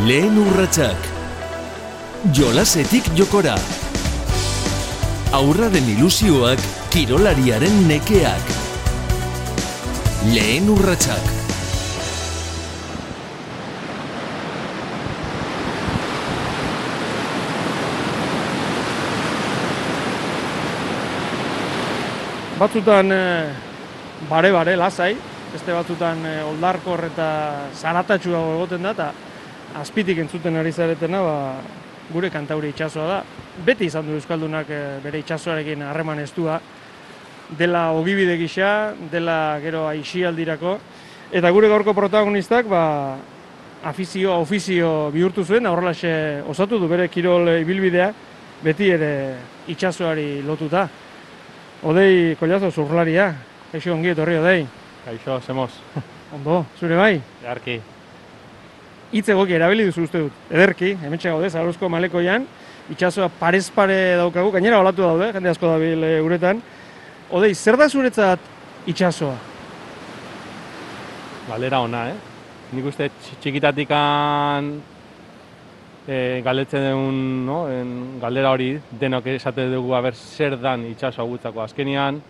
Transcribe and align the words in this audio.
Lehen 0.00 0.32
urratsak. 0.40 0.96
Jolasetik 2.32 3.10
jokora. 3.18 3.52
Aurraren 5.36 5.90
ilusioak, 5.92 6.62
kirolariaren 6.88 7.76
nekeak. 7.84 8.54
Lehen 10.32 10.72
urratsak. 10.72 11.28
Batzutan 22.56 23.12
bare-bare 24.32 24.80
lasai, 24.80 25.12
beste 25.52 25.76
batzutan 25.76 26.24
e, 26.24 26.38
oldarkor 26.48 27.04
eta 27.12 27.26
zaratatxua 27.76 28.46
egoten 28.56 28.88
da, 28.96 29.12
azpitik 29.78 30.18
entzuten 30.18 30.56
ari 30.56 30.72
zaretena, 30.72 31.22
ba, 31.22 31.36
gure 32.10 32.30
kantauri 32.30 32.72
itxasoa 32.72 33.06
da. 33.08 33.18
Beti 33.64 33.86
izan 33.86 34.06
du 34.06 34.16
Euskaldunak 34.18 34.70
e, 34.70 34.80
bere 35.04 35.20
itxasoarekin 35.22 35.82
harreman 35.86 36.20
estua, 36.24 36.60
dela 37.58 37.90
ogibide 37.92 38.36
gisa, 38.38 38.94
dela 39.10 39.58
gero 39.62 39.86
aixialdirako, 39.90 40.78
eta 41.32 41.50
gure 41.50 41.68
gaurko 41.70 41.94
protagonistak, 41.94 42.66
ba, 42.70 42.82
afizio, 43.84 44.40
ofizio 44.40 45.10
bihurtu 45.14 45.44
zuen, 45.44 45.66
horrelaxe 45.66 46.42
osatu 46.48 46.78
du 46.78 46.88
bere 46.90 47.08
kirol 47.08 47.48
ibilbidea, 47.60 48.10
beti 48.64 48.90
ere 48.90 49.12
itxasoari 49.70 50.42
lotuta. 50.46 50.88
Odei, 51.82 52.34
kolazo, 52.36 52.68
zurlaria. 52.70 53.30
Eixo 53.72 53.94
ongi 53.94 54.12
etorri, 54.12 54.36
odei. 54.36 54.66
Kaixo, 55.06 55.38
zemoz. 55.46 55.70
Ondo, 56.36 56.64
zure 56.78 56.98
bai? 56.98 57.14
Earki. 57.46 57.80
Hitz 59.10 59.28
egoki 59.32 59.56
erabili 59.56 59.88
duzu 59.88 60.04
uste 60.06 60.20
dut. 60.22 60.42
Ederki, 60.54 60.92
hementxe 61.02 61.32
gaude, 61.32 61.50
zaruzko 61.50 61.88
malekoian. 61.90 62.44
Itxasoa 62.90 63.26
parez 63.40 63.64
pare 63.74 63.96
daukagu, 64.18 64.52
gainera 64.54 64.78
olatu 64.82 65.02
daude, 65.02 65.32
jende 65.34 65.50
asko 65.50 65.66
dabil 65.66 66.04
e, 66.06 66.12
uretan. 66.22 66.60
Odei, 67.30 67.52
zer 67.54 67.78
da 67.78 67.88
zuretzat 67.88 68.46
itxasoa? 68.90 69.34
Galera 71.48 71.82
ona, 71.82 72.06
eh? 72.12 72.16
Nik 72.70 72.86
uste 72.86 73.10
txikitatikan 73.42 74.70
e, 76.06 76.40
galdetzen 76.46 76.86
dugun, 76.86 77.22
no? 77.46 77.64
En, 77.70 77.94
galdera 78.22 78.54
hori 78.54 78.76
denok 79.00 79.26
esate 79.34 79.66
dugu 79.74 79.94
aber 79.98 80.14
zer 80.14 80.54
dan 80.62 80.86
itxasoa 80.92 81.26
gutzako 81.26 81.66
azkenian. 81.66 82.22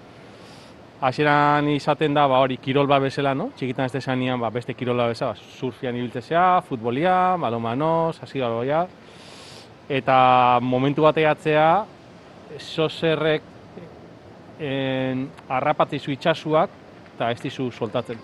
Hasieran 1.01 1.65
izaten 1.73 2.13
da, 2.13 2.27
ba, 2.29 2.43
hori 2.45 2.59
kirol 2.61 2.85
bat 2.89 3.01
bezala, 3.01 3.31
no? 3.33 3.47
Txikitan 3.57 3.87
ez 3.89 3.93
desanian, 3.95 4.37
ba, 4.41 4.51
beste 4.53 4.75
kirol 4.77 4.99
bat 5.01 5.09
bezala, 5.15 5.33
ba, 5.33 5.53
surfian 5.57 5.97
ibiltzea, 5.97 6.61
futbolia, 6.69 7.15
balomanoz, 7.41 8.19
hasi 8.21 8.43
galoia. 8.43 8.83
Eta 9.89 10.17
momentu 10.61 11.07
bat 11.07 11.17
egatzea, 11.17 11.71
soserrek 12.59 13.49
en, 14.61 15.25
arrapatzizu 15.49 16.13
itxasuak, 16.13 16.77
eta 17.15 17.31
ez 17.33 17.41
dizu 17.47 17.71
soltatzen. 17.73 18.21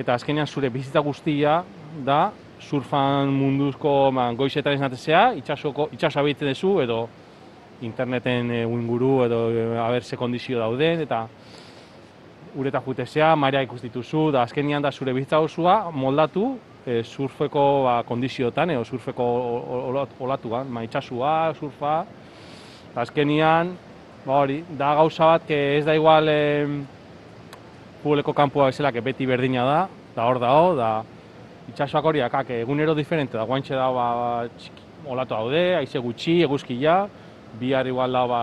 Eta 0.00 0.16
azkenean 0.16 0.48
zure 0.48 0.72
bizitza 0.72 1.04
guztia 1.04 1.58
da 2.08 2.30
surfan 2.60 3.28
munduzko 3.36 4.10
man, 4.10 4.32
ba, 4.32 4.40
goizetan 4.40 4.78
esnatezea, 4.78 5.26
itxasoko, 5.42 5.90
itxasoa 5.92 6.24
behitzen 6.24 6.54
duzu, 6.54 6.78
edo 6.86 7.02
interneten 7.84 8.50
e, 8.50 8.62
inguru, 8.64 9.26
edo 9.26 9.40
e, 9.52 9.66
haber 9.78 10.04
ze 10.04 10.16
kondizio 10.16 10.58
dauden, 10.58 11.04
eta 11.04 11.26
ureta 12.56 12.80
jutezea, 12.80 13.34
marea 13.36 13.62
ikustituzu, 13.66 14.30
da 14.32 14.42
azkenian 14.46 14.82
da 14.82 14.90
zure 14.92 15.12
bizitza 15.12 15.40
osua 15.44 15.90
moldatu 15.92 16.56
e, 16.86 17.02
surfeko 17.02 17.64
ba, 17.84 17.96
kondiziotan, 18.08 18.70
edo 18.70 18.84
surfeko 18.84 19.26
olatuan, 20.20 20.70
ma 20.70 20.84
itxasua, 20.86 21.32
surfa, 21.58 21.96
eta 22.92 23.04
azkenian, 23.04 23.74
ba 24.26 24.40
hori, 24.42 24.62
da 24.78 24.94
gauza 24.98 25.32
bat, 25.34 25.50
ez 25.50 25.84
da 25.86 25.96
igual 25.98 26.30
e, 26.30 26.38
publiko 28.02 28.32
kanpoa 28.32 28.70
bezala, 28.70 28.94
beti 29.02 29.26
berdina 29.26 29.66
da, 29.66 29.80
da 30.16 30.30
hor 30.30 30.40
dago, 30.42 30.72
da, 30.78 30.90
itxasoak 31.72 32.12
hori 32.12 32.22
akak 32.22 32.54
egunero 32.62 32.94
diferente 32.94 33.36
da, 33.36 33.44
guantxe 33.44 33.74
da 33.74 33.90
ba, 33.92 34.08
txiki, 34.56 34.86
olatu 35.06 35.34
daude, 35.34 35.66
aize 35.80 36.00
gutxi, 36.02 36.40
eguzkia, 36.46 37.04
bihar 37.60 37.86
igual 37.86 38.12
da 38.12 38.24
ba, 38.30 38.42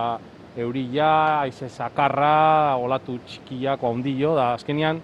eurila, 0.56 1.40
aize 1.42 1.68
zakarra, 1.68 2.76
olatu 2.76 3.18
txikiak, 3.26 3.82
ondillo, 3.82 4.34
da 4.38 4.52
azkenian 4.54 5.00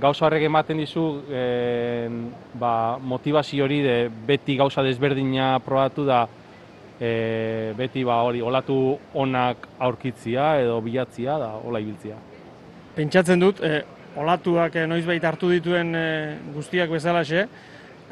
gauza 0.00 0.26
horrek 0.26 0.46
ematen 0.48 0.80
dizu 0.82 1.04
e, 1.30 1.42
ba, 2.58 2.98
motivazio 2.98 3.64
hori 3.64 3.80
de 3.84 3.96
beti 4.26 4.56
gauza 4.58 4.82
desberdina 4.82 5.58
probatu 5.64 6.04
da 6.04 6.24
e, 6.98 7.72
beti 7.78 8.02
ba, 8.04 8.20
hori 8.26 8.42
olatu 8.42 8.98
onak 9.14 9.68
aurkitzia 9.78 10.54
edo 10.62 10.80
bilatzia 10.82 11.38
da 11.38 11.52
hola 11.62 11.82
ibiltzia. 11.82 12.18
Pentsatzen 12.94 13.42
dut, 13.42 13.62
e, 13.62 13.82
olatuak 14.16 14.76
eh, 14.78 14.86
noizbait 14.88 15.24
hartu 15.24 15.50
dituen 15.52 15.94
eh, 15.98 16.34
guztiak 16.54 16.90
bezalaxe, 16.92 17.46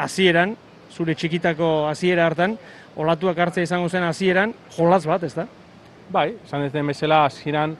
hasieran 0.02 0.56
zure 0.92 1.14
txikitako 1.14 1.88
hasiera 1.88 2.26
hartan, 2.26 2.56
olatuak 3.00 3.38
hartzea 3.38 3.64
izango 3.68 3.88
zen 3.88 4.04
hasieran 4.04 4.52
jolas 4.76 5.04
bat, 5.08 5.22
ez 5.24 5.34
da? 5.36 5.46
Bai, 6.12 6.34
esan 6.44 6.66
ez 6.66 6.72
den 6.74 6.84
bezala 6.86 7.22
hasieran 7.24 7.72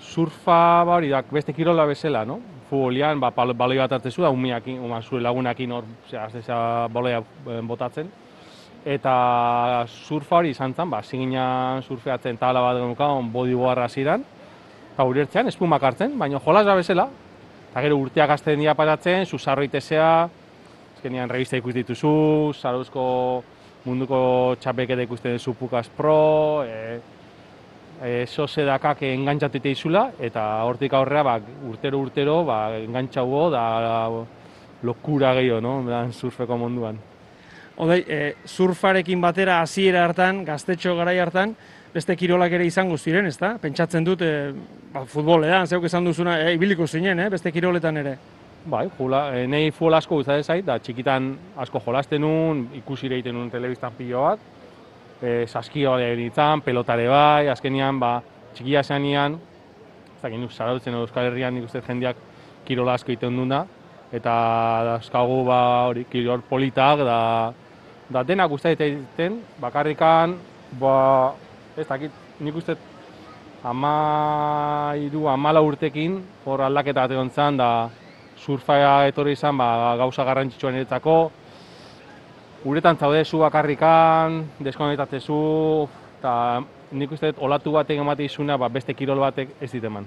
surfa 0.00 0.84
ba 0.88 0.94
hori 0.96 1.10
da, 1.12 1.18
beste 1.28 1.52
kirola 1.52 1.84
bezala, 1.84 2.22
no? 2.24 2.38
Futbolian, 2.70 3.20
ba, 3.20 3.28
baloi 3.30 3.76
bat 3.76 3.92
hartzezu 3.92 4.22
da, 4.24 4.30
umiakin, 4.32 4.78
uma, 4.80 5.02
zure 5.02 5.20
lagunakin 5.20 5.74
hor, 5.76 5.84
zera, 6.08 6.88
baloia 6.88 7.18
eh, 7.20 7.58
botatzen. 7.60 8.08
Eta 8.88 9.84
surfa 9.86 10.38
hori 10.38 10.54
izan 10.54 10.72
zen, 10.72 10.88
ba, 10.88 11.02
ziginan 11.02 11.82
surfeatzen 11.82 12.38
tabla 12.40 12.62
bat 12.64 12.80
genukan, 12.80 13.28
bodyboarra 13.34 13.84
hasieran, 13.90 14.24
eta 14.94 15.04
urertzean, 15.04 15.50
espumak 15.52 15.84
hartzen, 15.84 16.14
baina 16.18 16.40
jolas 16.40 16.64
da 16.64 16.78
bezala, 16.78 17.04
eta 17.68 17.82
gero 17.84 17.98
urteak 18.00 18.32
azten 18.32 18.64
dira 18.64 18.74
pasatzen, 18.78 19.26
zuzarro 19.26 19.66
itezea, 19.66 20.08
ezkenean 20.94 21.28
revista 21.28 21.60
ikusten 21.60 21.84
dituzu, 21.84 22.14
zaruzko 22.56 23.04
munduko 23.84 24.56
txapeketa 24.62 25.04
ikusten 25.04 25.36
duzu 25.36 25.52
Pukas 25.60 25.92
Pro, 25.98 26.64
e, 26.64 26.96
e, 28.02 28.26
sose 28.26 28.64
dakak 28.64 29.02
engantzatu 29.02 29.60
izula, 29.68 30.10
eta 30.20 30.62
hortik 30.64 30.92
aurrera 30.92 31.22
ba, 31.22 31.40
urtero 31.68 31.98
urtero 31.98 32.44
ba, 32.44 32.76
engantzago 32.78 33.50
da 33.50 33.66
lokura 34.82 35.34
gehiago, 35.34 35.60
no? 35.60 35.82
Beran, 35.84 36.12
surfeko 36.12 36.56
munduan. 36.56 36.98
Odei, 37.76 38.04
e, 38.08 38.20
surfarekin 38.46 39.20
batera 39.20 39.60
hasiera 39.60 40.04
hartan, 40.04 40.44
gaztetxo 40.44 40.94
garai 40.96 41.18
hartan, 41.20 41.54
beste 41.92 42.16
kirolak 42.16 42.52
ere 42.52 42.66
izango 42.68 42.96
ziren, 42.96 43.26
ezta? 43.26 43.56
Pentsatzen 43.60 44.04
dut 44.04 44.22
e, 44.24 44.32
ba, 44.92 45.04
futbolean, 45.08 45.66
zeuk 45.66 45.84
esan 45.88 46.04
duzuna, 46.04 46.38
e, 46.40 46.54
ibiliko 46.56 46.86
zinen, 46.86 47.20
eh? 47.20 47.28
beste 47.32 47.52
kiroletan 47.52 48.00
ere. 48.02 48.16
Bai, 48.66 48.86
jula, 48.98 49.28
e, 49.36 49.46
nahi 49.46 49.70
futbol 49.70 49.94
asko 50.00 50.20
gustatzen 50.20 50.44
zait, 50.44 50.64
da 50.66 50.78
txikitan 50.82 51.30
asko 51.62 51.82
jolasten 51.84 52.24
nun, 52.24 52.66
ikusi 52.80 53.10
egiten 53.12 53.36
nun 53.36 53.52
telebistan 53.52 53.94
pilo 53.98 54.24
bat, 54.24 54.55
e, 55.22 55.46
saskio 55.46 55.96
egin 55.98 56.60
pelotare 56.64 57.08
bai, 57.08 57.48
azkenian, 57.48 58.00
ba, 58.00 58.22
txikia 58.54 58.82
zeanian, 58.82 59.38
ez 60.16 60.22
dakit 60.22 60.40
nuk 60.40 60.52
zarautzen 60.52 60.94
Euskal 60.94 61.30
Herrian 61.30 61.54
nik 61.54 61.64
uste 61.64 61.82
jendeak 61.86 62.16
kirola 62.64 62.94
asko 62.94 63.12
egiten 63.12 63.36
duna, 63.36 63.64
eta 64.12 64.34
dauzkagu 64.92 65.44
ba, 65.44 65.60
hori, 65.88 66.04
kirol 66.10 66.42
politak, 66.48 67.04
da, 67.04 67.52
da 68.10 68.22
denak 68.22 68.50
gustatzen 68.50 68.86
egiten, 68.86 69.40
bakarrikan, 69.60 70.36
ba, 70.80 71.34
ez 71.76 71.86
dakit, 71.86 72.12
nik 72.40 72.56
uste 72.56 72.76
ama 73.66 74.94
iru, 75.00 75.26
amala 75.28 75.62
urtekin, 75.64 76.20
hor 76.44 76.62
aldaketa 76.62 77.06
bat 77.08 77.32
zan, 77.34 77.56
da 77.56 77.88
surfaia 78.36 79.08
etorri 79.08 79.32
izan, 79.32 79.56
ba, 79.58 79.96
gauza 79.96 80.24
garrantzitsua 80.24 80.70
niretzako, 80.70 81.16
uretan 82.64 82.96
zaude 82.96 83.24
zu 83.24 83.38
bakarrikan, 83.38 84.44
deskonektatzezu, 84.60 85.88
eta 86.18 86.36
nik 86.92 87.12
uste 87.12 87.32
olatu 87.42 87.72
batek 87.74 88.00
emate 88.00 88.24
izuna, 88.24 88.56
ba, 88.56 88.68
beste 88.72 88.94
kirol 88.94 89.20
batek 89.20 89.56
ez 89.60 89.70
diteman. 89.72 90.06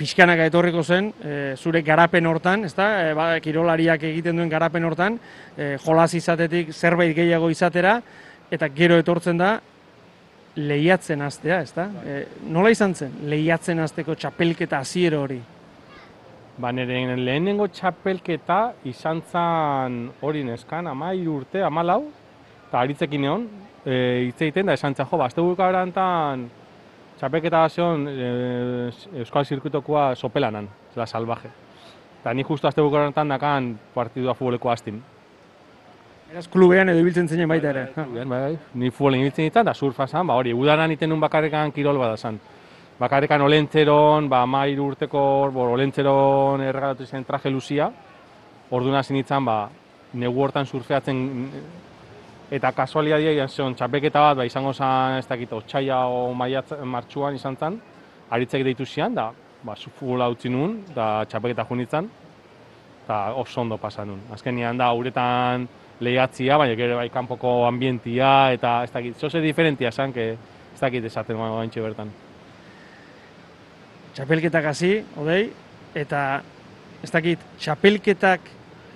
Piskanaka 0.00 0.46
etorriko 0.48 0.82
zen, 0.82 1.10
e, 1.20 1.34
zure 1.60 1.82
garapen 1.84 2.26
hortan, 2.26 2.64
ezta? 2.64 2.86
E, 3.04 3.14
ba, 3.14 3.26
kirolariak 3.44 4.06
egiten 4.08 4.40
duen 4.40 4.48
garapen 4.48 4.84
hortan, 4.88 5.18
e, 5.56 5.74
jolas 5.84 6.14
izatetik 6.16 6.72
zerbait 6.72 7.12
gehiago 7.16 7.50
izatera, 7.52 7.98
eta 8.50 8.68
gero 8.74 8.96
etortzen 9.00 9.38
da 9.40 9.58
lehiatzen 10.56 11.20
hastea, 11.22 11.60
ezta? 11.62 11.86
E, 12.04 12.24
nola 12.48 12.72
izan 12.72 12.96
zen 12.96 13.12
lehiatzen 13.28 13.84
hasteko 13.84 14.16
txapelketa 14.16 14.80
hasiero 14.80 15.20
hori? 15.26 15.40
Ba, 16.58 16.72
nire 16.72 17.16
lehenengo 17.16 17.68
txapelketa 17.68 18.72
izan 18.84 19.22
zen 19.22 20.00
hori 20.20 20.42
neskan, 20.44 20.86
ama 20.90 21.12
urte, 21.12 21.62
ama 21.62 21.82
lau, 21.82 22.02
eta 22.68 22.80
aritzekin 22.80 23.24
egon, 23.24 23.46
e, 23.84 23.94
hitz 24.26 24.40
egiten 24.42 24.66
da 24.66 24.74
esan 24.74 24.94
jo, 24.94 25.16
ba, 25.16 25.26
azte 25.26 25.40
garantan 25.56 26.48
txapelketa 27.18 27.68
zion 27.68 28.06
e, 28.08 28.90
Euskal 29.22 29.44
Zirkuitokoa 29.44 30.14
sopelanan, 30.16 30.68
zela 30.94 31.06
salvaje. 31.06 31.50
Eta 32.20 32.34
ni 32.34 32.44
justu 32.44 32.66
azte 32.68 32.82
bukaronetan 32.82 33.28
dakan 33.28 33.78
partidua 33.94 34.34
futboleko 34.34 34.70
hastin. 34.70 35.00
Eraz 36.30 36.46
klubean 36.48 36.88
edo 36.88 37.00
ibiltzen 37.00 37.28
zinen 37.28 37.48
baita 37.48 37.70
ere. 37.70 37.88
Ha. 37.96 38.04
Bai, 38.14 38.24
bai, 38.28 38.58
ni 38.74 38.90
futbolen 38.90 39.24
ibiltzen 39.24 39.48
ditan, 39.48 39.64
da 39.66 39.74
surfa 39.74 40.06
zan, 40.06 40.26
ba 40.28 40.36
hori, 40.36 40.52
udaran 40.52 40.92
iten 40.92 41.08
nun 41.08 41.20
bakarrekan 41.20 41.72
kirol 41.72 41.98
bada 41.98 42.16
zan. 42.16 42.38
Bakarrekan 43.00 43.40
olentzeron, 43.40 44.26
ba 44.28 44.42
mairu 44.44 44.90
urteko, 44.90 45.20
bo, 45.54 45.70
olentzeron 45.72 46.60
erregalatu 46.60 47.06
zen 47.06 47.24
traje 47.24 47.48
luzia, 47.48 47.86
orduan 48.76 48.98
hasi 48.98 49.16
nintzen, 49.16 49.46
ba, 49.48 49.70
negu 50.20 50.42
hortan 50.44 50.68
surfeatzen 50.68 51.22
eta 52.52 52.74
kasualidadia 52.76 53.32
izan 53.38 53.48
zion 53.54 53.78
txapeketa 53.78 54.26
bat, 54.26 54.36
ba, 54.42 54.44
izango 54.44 54.74
zen, 54.76 55.16
ez 55.16 55.24
dakit, 55.32 55.56
otxaila 55.62 56.02
o 56.12 56.34
maiatz, 56.36 56.76
martxuan 56.84 57.40
izan 57.40 57.56
zen, 57.56 57.80
aritzek 58.36 58.68
deitu 58.68 58.84
zian, 58.84 59.16
da, 59.16 59.30
ba, 59.64 59.80
futbola 59.80 60.28
utzi 60.28 60.52
nuen, 60.52 60.82
da 60.92 61.24
txapeketa 61.24 61.64
jo 61.70 61.80
nintzen, 61.80 62.14
eta 63.06 63.20
oso 63.32 63.64
ondo 63.64 63.80
pasa 63.80 64.04
nuen. 64.04 64.26
Azkenean 64.36 64.76
da, 64.76 64.92
uretan 64.92 65.70
lehiatzia, 66.04 66.60
baina 66.60 66.76
gero 66.76 67.00
bai 67.00 67.08
kanpoko 67.08 67.62
ambientia, 67.64 68.50
eta 68.52 68.82
ez 68.84 68.92
dakit, 68.92 69.16
zoze 69.16 69.40
diferentia 69.40 69.88
zen, 69.90 70.12
que 70.12 70.34
ez 70.34 70.82
dakit 70.84 71.08
esaten 71.08 71.40
baintxe 71.40 71.80
bertan. 71.80 72.12
Txapelketak 74.14 74.64
hasi, 74.72 74.96
odei, 75.20 75.50
eta 75.94 76.42
ez 77.02 77.10
dakit, 77.10 77.42
txapelketak 77.60 78.48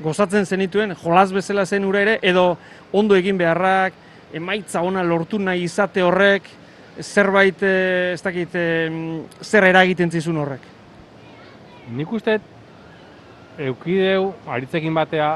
gozatzen 0.02 0.46
zenituen, 0.46 0.94
jolas 0.98 1.30
bezala 1.32 1.64
zen 1.66 1.86
ura 1.86 2.02
ere, 2.02 2.18
edo 2.22 2.56
ondo 2.92 3.16
egin 3.16 3.38
beharrak, 3.38 3.94
emaitza 4.34 4.82
ona 4.82 5.04
lortu 5.06 5.38
nahi 5.38 5.64
izate 5.68 6.02
horrek, 6.02 6.48
zerbait, 7.00 7.62
eh, 7.62 8.12
ez 8.14 8.22
dakit, 8.22 8.58
zer 9.42 9.70
eragiten 9.70 10.10
zizun 10.10 10.36
horrek. 10.42 10.66
Nik 11.94 12.12
uste, 12.12 12.38
eukideu, 13.58 14.32
aritzekin 14.50 14.94
batea, 14.94 15.34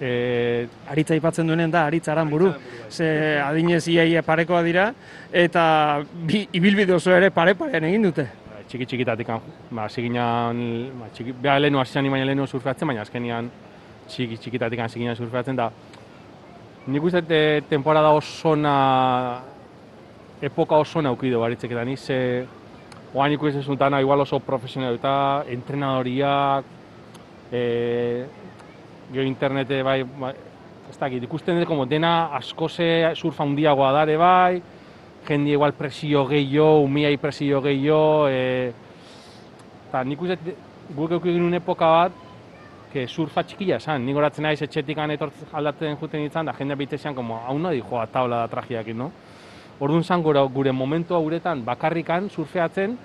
e, 0.00 0.68
Aritza 0.90 1.14
aipatzen 1.16 1.46
duenen 1.48 1.70
da, 1.72 1.86
aritza 1.86 2.12
aranburu. 2.12 2.52
Ze 2.90 3.40
adinez 3.42 3.86
iaia 3.88 4.22
parekoa 4.22 4.62
dira, 4.62 4.90
eta 5.32 6.02
bi, 6.28 6.46
ibilbide 6.52 6.94
oso 6.96 7.14
ere 7.16 7.30
pare-parean 7.34 7.88
egin 7.88 8.10
dute. 8.10 8.26
Txiki 8.68 8.86
txikitatik, 8.86 9.28
ba, 9.70 9.84
hasi 9.86 10.08
ba, 10.10 11.08
txiki, 11.14 11.32
beha 11.32 11.58
lehenu 11.58 11.78
hasi 11.78 12.08
baina 12.08 12.24
lehenu 12.24 12.46
surfeatzen, 12.46 12.88
baina 12.88 13.02
azkenian 13.02 13.50
txiki 14.08 14.36
txikitatik 14.36 14.80
hasi 14.80 14.98
ginen 14.98 15.16
surfeatzen, 15.16 15.56
da. 15.56 15.70
Nik 16.86 17.02
uste 17.02 17.22
e, 17.28 17.60
temporada 17.68 18.10
osona, 18.14 19.40
epoka 20.42 20.76
osona 20.76 21.12
ukido 21.12 21.40
baritzek, 21.40 21.72
eta 21.72 21.84
ni 21.84 21.96
ze, 21.96 22.46
oain 23.14 23.32
ikusten 23.32 23.62
zuntana, 23.62 24.00
igual 24.00 24.20
oso 24.20 24.40
profesional 24.40 24.94
eta 24.94 25.44
entrenadoriak, 25.48 26.64
e, 27.52 28.24
gero 29.12 29.26
internete 29.26 29.82
bai, 29.82 30.02
bai 30.02 30.34
ez 30.90 30.98
dakit, 30.98 31.22
ikusten 31.26 31.58
dut, 31.58 31.66
como 31.68 31.86
dena 31.86 32.30
askoze 32.36 33.12
surfa 33.14 33.44
handiagoa 33.44 33.92
dare 33.92 34.16
bai, 34.16 34.62
jende 35.26 35.50
igual 35.50 35.72
presio 35.72 36.26
gehiago, 36.26 36.82
umiai 36.84 37.16
presio 37.16 37.60
gehiago, 37.62 38.28
e, 38.28 38.72
eta 39.88 40.04
nik 40.04 40.22
uste 40.22 40.56
guk 40.94 41.22
genuen 41.22 41.58
epoka 41.58 41.86
bat, 41.86 42.12
que 42.92 43.06
surfa 43.08 43.42
txikia 43.44 43.76
esan, 43.76 44.06
nik 44.06 44.16
horatzen 44.16 44.46
naiz 44.46 44.62
etxetik 44.62 44.98
etortzen 44.98 45.52
aldatzen 45.52 45.96
juten 46.00 46.22
ditzen, 46.24 46.46
da 46.46 46.52
jendea 46.52 46.76
bitzean, 46.76 47.14
como, 47.14 47.36
hau 47.36 47.58
no 47.58 47.72
joa 47.72 48.06
tabla 48.06 48.46
da 48.46 48.48
tragiakin, 48.48 48.96
no? 48.96 49.10
Orduan 49.80 50.04
zan 50.04 50.22
gure, 50.22 50.40
gure 50.48 50.72
momentua 50.72 51.18
guretan 51.20 51.62
bakarrikan 51.64 52.30
surfeatzen 52.30 52.96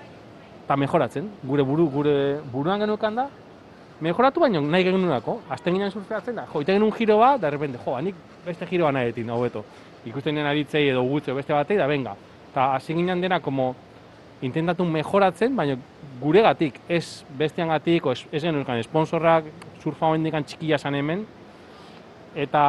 eta 0.64 0.76
mejoratzen. 0.76 1.28
Gure 1.44 1.62
buru, 1.62 1.88
gure 1.90 2.40
buruan 2.52 2.80
genukan 2.80 3.14
da, 3.14 3.26
mejoratu 4.00 4.40
baino 4.40 4.62
nahi 4.62 4.84
genunako. 4.84 5.40
Azten 5.50 5.74
ginen 5.74 5.90
surfeatzen 5.90 6.36
da, 6.36 6.46
jo, 6.48 6.62
ite 6.62 6.72
genuen 6.72 6.94
giro 6.96 7.18
bat, 7.18 7.40
da 7.40 7.50
repente, 7.50 7.78
jo, 7.84 7.98
nik 8.00 8.14
beste 8.46 8.66
giroa 8.66 8.92
nahi 8.92 9.12
etin, 9.12 9.30
hobeto. 9.30 9.64
Ikusten 10.04 10.38
aritzei 10.38 10.88
edo 10.90 11.02
gutze 11.06 11.32
beste 11.32 11.54
batei, 11.54 11.76
da 11.78 11.86
venga. 11.86 12.16
Eta 12.50 12.72
hasi 12.74 12.94
ginen 12.94 13.20
dena, 13.22 13.40
como, 13.40 13.74
intentatu 14.42 14.84
mejoratzen, 14.84 15.54
baina 15.56 15.76
guregatik, 16.20 16.80
ez 16.88 17.22
besteangatik, 17.38 18.06
ez, 18.10 18.24
ez 18.32 18.42
genuen 18.42 18.82
sponsorrak, 18.82 19.46
surfa 19.82 20.10
hoendikan 20.10 20.44
txikia 20.44 20.78
zan 20.78 20.98
hemen. 20.98 21.24
Eta 22.34 22.62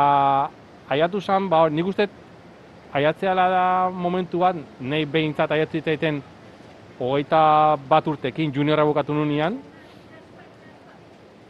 aiatu 0.93 1.21
zan, 1.21 1.49
ba, 1.49 1.65
nik 1.69 1.89
uste 1.89 2.07
aiatzeala 2.93 3.49
da 3.49 3.65
momentu 3.89 4.43
bat, 4.43 4.57
nahi 4.79 5.05
behintzat 5.09 5.51
aiatu 5.51 5.79
zitaiten 5.79 6.21
hogeita 6.99 7.77
bat 7.89 8.07
urtekin 8.07 8.53
juniorra 8.53 8.85
bukatu 8.85 9.15
nunean, 9.17 9.57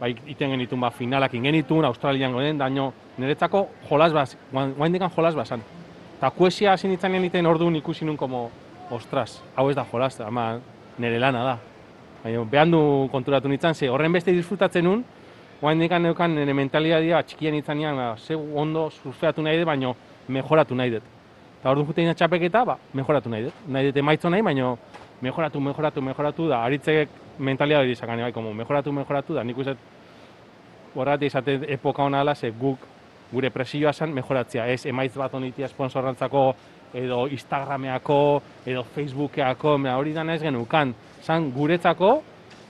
ba, 0.00 0.08
iten 0.08 0.56
genitun 0.56 0.80
ba, 0.80 0.90
finalak 0.90 1.36
genitun, 1.36 1.84
Australian 1.84 2.32
goden, 2.32 2.58
daño, 2.58 2.92
niretzako 3.18 3.68
jolas 3.88 4.12
baz, 4.12 4.36
guain 4.52 4.92
dikan 4.92 5.10
jolas 5.10 5.34
bazan. 5.34 5.62
Eta 6.18 6.30
kuesia 6.30 6.72
hasi 6.72 6.88
nintzen 6.88 7.14
egiten 7.14 7.46
orduan 7.46 7.76
ikusi 7.76 8.04
nun 8.04 8.16
como, 8.16 8.50
ostras, 8.90 9.42
hau 9.56 9.68
ez 9.70 9.76
da 9.76 9.84
jolas, 9.84 10.20
ama 10.20 10.58
nire 10.98 11.18
lana 11.18 11.44
da. 11.44 11.58
Baina, 12.24 12.44
behan 12.50 12.70
du 12.70 12.80
konturatu 13.12 13.48
nintzen, 13.48 13.74
ze 13.74 13.88
horren 13.88 14.12
beste 14.12 14.32
disfrutatzen 14.32 14.84
nun, 14.84 15.04
guain 15.60 15.78
dikan 15.78 16.02
neukan 16.02 16.34
nire 16.34 16.54
mentalitatea 16.54 17.22
txikien 17.22 17.54
nintzen 17.54 17.78
nian, 17.78 17.96
ba, 17.96 18.14
ze 18.16 18.34
ondo 18.34 18.90
surfeatu 18.90 19.42
nahi 19.42 19.58
dut, 19.58 19.66
baina 19.66 19.92
mejoratu 20.28 20.74
nahi 20.74 20.90
dut. 20.96 21.02
Eta 21.60 21.70
orduan 21.70 21.86
jute 21.86 22.14
txapeketa, 22.14 22.64
ba, 22.64 22.78
mejoratu 22.92 23.28
nahi 23.28 23.48
dut. 23.48 23.66
Nahi 23.68 23.90
dut 23.90 23.96
emaitzo 23.96 24.30
nahi, 24.30 24.42
baina 24.42 24.76
mejoratu, 25.22 25.60
mejoratu, 25.60 26.02
mejoratu 26.02 26.48
da, 26.48 26.64
aritzek 26.64 27.08
mentalidade 27.38 27.90
izan 27.90 28.20
bai, 28.20 28.32
como 28.32 28.54
mejoratu, 28.54 28.92
mejoratu 28.92 29.34
da, 29.34 29.44
nik 29.44 29.58
uste 29.58 29.76
horretik 30.94 31.26
izate 31.26 31.58
epoka 31.68 32.02
hona 32.02 32.20
ala, 32.20 32.34
ze 32.34 32.50
guk 32.50 32.93
gure 33.34 33.50
presioa 33.50 33.92
zen 33.92 34.14
mejoratzea, 34.14 34.68
ez? 34.70 34.84
Emaitz 34.86 35.12
bat 35.18 35.34
onitia 35.34 35.68
sponsorantzako, 35.68 36.44
edo 36.94 37.24
Instagrameako, 37.34 38.18
edo 38.66 38.84
Facebookeako, 38.94 39.78
mea 39.82 39.96
hori 39.98 40.14
dana 40.14 40.36
ez 40.38 40.42
genukan, 40.42 40.94
zan 41.24 41.50
guretzako, 41.54 42.16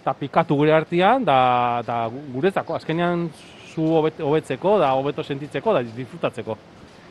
eta 0.00 0.14
pikatu 0.16 0.56
gure 0.56 0.72
artean, 0.76 1.25
da, 1.25 1.82
da 1.87 1.99
guretzako, 2.08 2.78
azkenean 2.81 3.28
zu 3.75 3.90
hobetzeko, 3.99 4.78
da 4.81 4.94
hobeto 4.96 5.25
sentitzeko, 5.25 5.75
da 5.76 5.84
disfrutatzeko. 5.84 6.56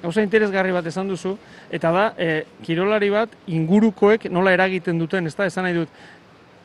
Gauza 0.03 0.23
interesgarri 0.25 0.73
bat 0.75 0.88
esan 0.89 1.07
duzu, 1.07 1.38
eta 1.71 1.91
da, 1.95 2.07
e, 2.17 2.44
kirolari 2.65 3.09
bat 3.13 3.38
ingurukoek 3.47 4.27
nola 4.31 4.51
eragiten 4.56 4.99
duten, 4.99 5.29
ez 5.29 5.35
da, 5.38 5.47
esan 5.47 5.67
nahi 5.67 5.77
dut, 5.77 6.01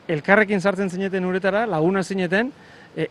elkarrekin 0.09 0.59
sartzen 0.59 0.89
zineten 0.89 1.25
uretara, 1.29 1.65
laguna 1.69 2.03
zineten, 2.03 2.51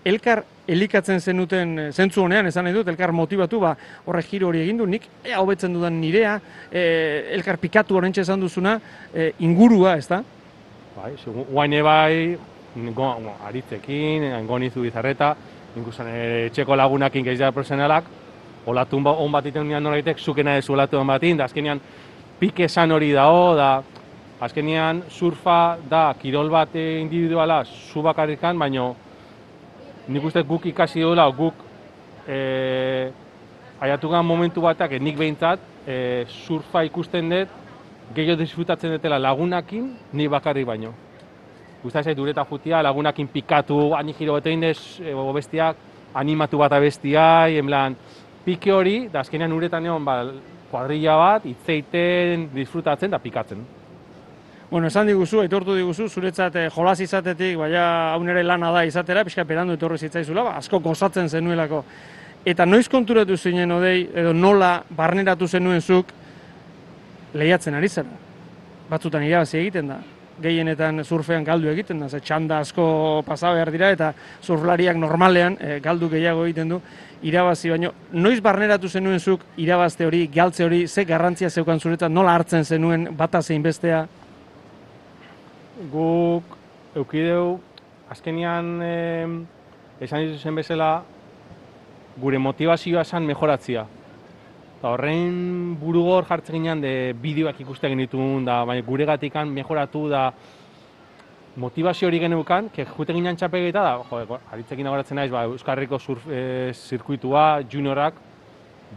elkar 0.05 0.45
elikatzen 0.69 1.21
zenuten 1.21 1.79
e, 1.79 1.87
zentzu 1.93 2.23
honean, 2.23 2.47
esan 2.51 2.67
nahi 2.67 2.77
dut, 2.77 2.89
elkar 2.93 3.13
motibatu, 3.17 3.61
ba, 3.63 3.75
horre 4.07 4.23
giro 4.27 4.51
hori 4.51 4.63
egin 4.65 4.81
du, 4.81 4.87
nik 4.87 5.07
ea 5.25 5.41
hobetzen 5.41 5.73
dudan 5.73 6.01
nirea, 6.01 6.39
e, 6.71 6.83
elkar 7.39 7.59
pikatu 7.63 7.97
horrentxe 7.97 8.25
esan 8.27 8.41
duzuna, 8.41 8.79
e, 9.15 9.33
ingurua, 9.47 9.97
ez 9.97 10.09
da? 10.11 10.23
Bai, 10.97 11.13
guaine 11.51 11.83
bai, 11.83 12.39
go, 12.95 13.13
aritzekin, 13.47 14.29
gonizu 14.49 14.85
bizarreta, 14.85 15.35
inkusan 15.79 16.11
etxeko 16.49 16.77
lagunakin 16.77 17.25
gehiago 17.25 17.55
profesionalak, 17.61 18.11
olatun 18.69 19.05
ba, 19.07 19.15
on 19.23 19.33
bat 19.33 19.47
iten 19.49 19.69
nian 19.69 19.85
noraitek, 19.85 20.19
zukena 20.19 20.59
ez 20.59 20.69
olatu 20.69 20.99
on 20.99 21.07
batin, 21.09 21.39
da 21.39 21.47
azkenean 21.49 21.81
pike 22.39 22.67
esan 22.69 22.93
hori 22.93 23.13
dao, 23.17 23.55
da 23.57 23.71
azkenean 24.45 25.03
surfa 25.11 25.79
da 25.91 26.13
kirol 26.21 26.51
bat 26.51 26.75
individuala 26.77 27.63
zu 27.65 28.03
bakarrikan, 28.03 28.59
baino 28.59 28.95
nik 30.09 30.25
uste 30.25 30.43
guk 30.43 30.67
ikasi 30.71 31.05
dola, 31.05 31.27
guk 31.31 31.55
e, 32.29 33.11
aiatugan 33.81 34.25
momentu 34.25 34.65
batak, 34.65 34.97
nik 35.01 35.19
behintzat, 35.19 35.61
e, 35.87 36.25
surfa 36.47 36.83
ikusten 36.89 37.29
dut, 37.33 37.53
gehiago 38.17 38.41
disfrutatzen 38.41 38.97
dutela 38.97 39.21
lagunakin, 39.21 39.93
ni 40.17 40.29
bakarri 40.29 40.65
baino. 40.65 40.95
Guztai 41.83 42.03
zait 42.03 42.17
dureta 42.17 42.47
jutia, 42.49 42.81
lagunakin 42.83 43.29
pikatu, 43.31 43.93
ani 43.95 44.17
giro 44.17 44.39
bete 44.41 44.53
indez, 44.53 44.79
e, 45.01 45.15
bestiak, 45.37 45.77
animatu 46.17 46.59
bat 46.59 46.73
abestiai, 46.73 47.59
enblan, 47.61 47.97
pike 48.47 48.73
hori, 48.73 48.99
da 49.13 49.21
azkenean 49.21 49.53
uretan 49.53 49.85
egon, 49.87 50.05
ba, 50.05 50.23
kuadrilla 50.71 51.17
bat, 51.21 51.47
itzeiten, 51.47 52.49
disfrutatzen 52.55 53.13
da 53.13 53.21
pikatzen. 53.21 53.78
Bueno, 54.71 54.89
esan 54.89 55.07
diguzu, 55.09 55.41
etortu 55.47 55.73
diguzu, 55.73 56.11
zuretzat 56.13 56.57
eh, 56.61 56.67
jolas 56.69 56.99
izatetik, 57.01 57.55
baina 57.57 58.13
hau 58.13 58.21
nere 58.21 58.43
lana 58.45 58.69
da 58.75 58.83
izatera, 58.85 59.23
pixka 59.25 59.47
perandu 59.49 59.79
etorri 59.79 59.97
zitzaizula, 59.97 60.45
ba, 60.45 60.51
asko 60.61 60.83
gozatzen 60.85 61.31
zenuelako. 61.33 61.81
Eta 62.45 62.67
noiz 62.69 62.85
konturatu 62.93 63.37
zinen 63.37 63.73
odei, 63.73 64.03
edo 64.13 64.35
nola 64.37 64.75
barneratu 64.91 65.49
zenuen 65.49 65.81
zuk 65.81 66.13
lehiatzen 67.33 67.81
ari 67.81 67.89
zara. 67.89 68.13
Batzutan 68.91 69.25
irabazi 69.25 69.57
egiten 69.63 69.89
da. 69.89 69.99
Gehienetan 70.39 71.01
surfean 71.03 71.49
galdu 71.49 71.73
egiten 71.73 72.05
da, 72.05 72.11
ze 72.13 72.21
txanda 72.21 72.61
asko 72.61 72.85
pasa 73.27 73.55
behar 73.57 73.73
dira, 73.73 73.89
eta 73.97 74.13
surflariak 74.45 75.01
normalean 75.01 75.57
eh, 75.61 75.81
galdu 75.81 76.13
gehiago 76.13 76.45
egiten 76.45 76.77
du 76.77 76.83
irabazi, 77.25 77.73
baino 77.73 77.95
noiz 78.13 78.43
barneratu 78.45 78.89
zenuen 78.89 79.19
zuk 79.19 79.49
irabazte 79.57 80.07
hori, 80.07 80.27
galtze 80.29 80.69
hori, 80.69 80.87
ze 80.87 81.09
garrantzia 81.09 81.49
zeukan 81.49 81.81
zuretzat, 81.81 82.13
nola 82.13 82.37
hartzen 82.37 82.69
zenuen 82.69 83.09
bata 83.17 83.43
zein 83.43 83.65
bestea, 83.65 84.07
guk 85.87 86.57
eukideu 86.99 87.59
azkenian 88.11 88.83
e, 88.83 88.95
esan 90.03 90.25
dizu 90.27 90.39
zen 90.43 90.59
bezala, 90.59 90.91
gure 92.19 92.39
motivazioa 92.43 93.05
esan 93.07 93.27
mejoratzia. 93.29 93.85
Eta 94.79 94.93
horren 94.95 95.77
burugor 95.79 96.27
jartzen 96.27 96.59
ginean 96.59 96.83
de 96.83 97.15
bideoak 97.23 97.61
ikusten 97.63 97.95
genituen, 97.95 98.45
da 98.47 98.65
baina 98.67 98.87
gure 98.87 99.07
gatikan 99.07 99.51
mejoratu 99.51 100.07
da 100.11 100.29
motivazio 101.59 102.09
hori 102.09 102.21
geneukan, 102.23 102.71
ke 102.75 102.87
jute 102.87 103.15
ginean 103.15 103.37
txapegita 103.39 103.83
da, 103.83 103.97
jo, 104.11 104.39
haritzekin 104.53 104.87
agoratzen 104.87 105.19
naiz, 105.19 105.31
ba, 105.35 105.45
Euskarriko 105.51 105.99
surf, 105.99 106.27
e, 106.31 106.73
zirkuitua, 106.75 107.65
juniorak, 107.71 108.19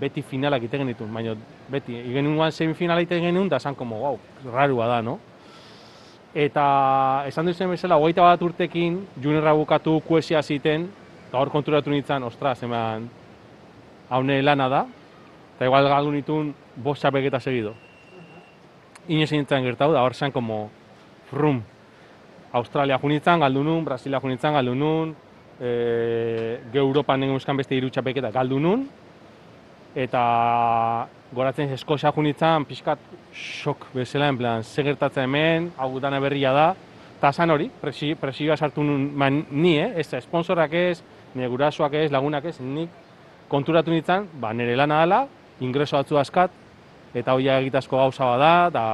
beti 0.02 0.22
finalak 0.22 0.62
egiten 0.62 0.86
genituen, 0.86 1.14
baina 1.14 1.34
beti, 1.70 1.98
igenuen 1.98 2.54
semifinala 2.54 3.02
egiten 3.02 3.26
genuen, 3.26 3.50
da 3.50 3.58
esan, 3.58 3.76
como, 3.76 4.02
wow, 4.06 4.20
rarua 4.54 4.88
da, 4.94 5.02
no? 5.02 5.18
Eta 6.32 7.26
esan 7.28 7.50
duzen 7.50 7.70
bezala, 7.74 7.98
hogeita 8.00 8.24
bat 8.24 8.42
urtekin, 8.42 9.02
juniorra 9.20 9.52
bukatu 9.52 9.98
kuesia 10.08 10.40
ziten, 10.42 10.88
eta 11.28 11.40
hor 11.40 11.52
konturatu 11.52 11.92
nintzen, 11.92 12.24
ostras, 12.24 12.62
eman, 12.64 13.10
haune 14.10 14.38
lana 14.42 14.70
da, 14.72 14.86
eta 15.56 15.68
igual 15.68 15.90
galdu 15.92 16.14
nituen 16.16 16.54
bost 16.76 17.04
txapeketa 17.04 17.40
segido. 17.40 17.74
Inoz 19.12 19.32
nintzen 19.34 19.68
gertau, 19.68 19.92
da 19.92 20.06
hor 20.06 20.16
zen, 20.16 20.32
como, 20.32 20.70
frum, 21.30 21.60
Australia 22.54 23.00
junitzen, 23.00 23.40
galdu 23.40 23.64
nun, 23.64 23.84
Brasilia 23.84 24.20
junitzen, 24.24 24.54
galdu 24.56 24.76
nun, 24.76 25.16
e, 25.60 26.60
ge 26.72 26.80
Europan 26.80 27.20
nengen 27.20 27.36
euskan 27.36 27.60
beste 27.60 27.76
hiru 27.76 27.92
txapeketa 27.92 28.32
galdu 28.32 28.60
nun, 28.60 28.88
eta 29.96 30.24
goratzen 31.32 31.72
Eskozia 31.72 32.12
junitzen, 32.12 32.66
pixkat 32.68 33.00
xok 33.34 33.88
bezala, 33.96 34.28
en 34.32 34.38
plan, 34.38 34.64
ze 34.64 34.84
gertatzen 34.84 35.24
hemen, 35.24 35.70
hau 35.78 36.00
dana 36.00 36.20
berria 36.20 36.52
da, 36.54 36.66
eta 37.18 37.32
zan 37.32 37.54
hori, 37.54 37.70
presi, 37.82 38.14
presioa 38.20 38.58
sartu 38.58 38.84
nun, 38.84 39.08
man, 39.16 39.46
ni, 39.52 39.78
eh? 39.80 39.94
ez 40.02 40.24
sponsorak 40.26 40.74
ez, 40.74 41.00
nire 41.36 41.48
gurasoak 41.54 41.94
ez, 41.94 42.10
lagunak 42.12 42.46
ez, 42.52 42.58
nik 42.60 42.90
konturatu 43.52 43.92
nintzen, 43.92 44.28
ba, 44.42 44.52
nire 44.54 44.76
lana 44.76 45.00
dela, 45.06 45.22
ingreso 45.62 45.98
batzu 45.98 46.20
askat, 46.20 46.52
eta 47.16 47.36
hoia 47.36 47.60
egitazko 47.64 47.98
gauza 47.98 48.28
bada, 48.34 48.70
da, 48.70 48.86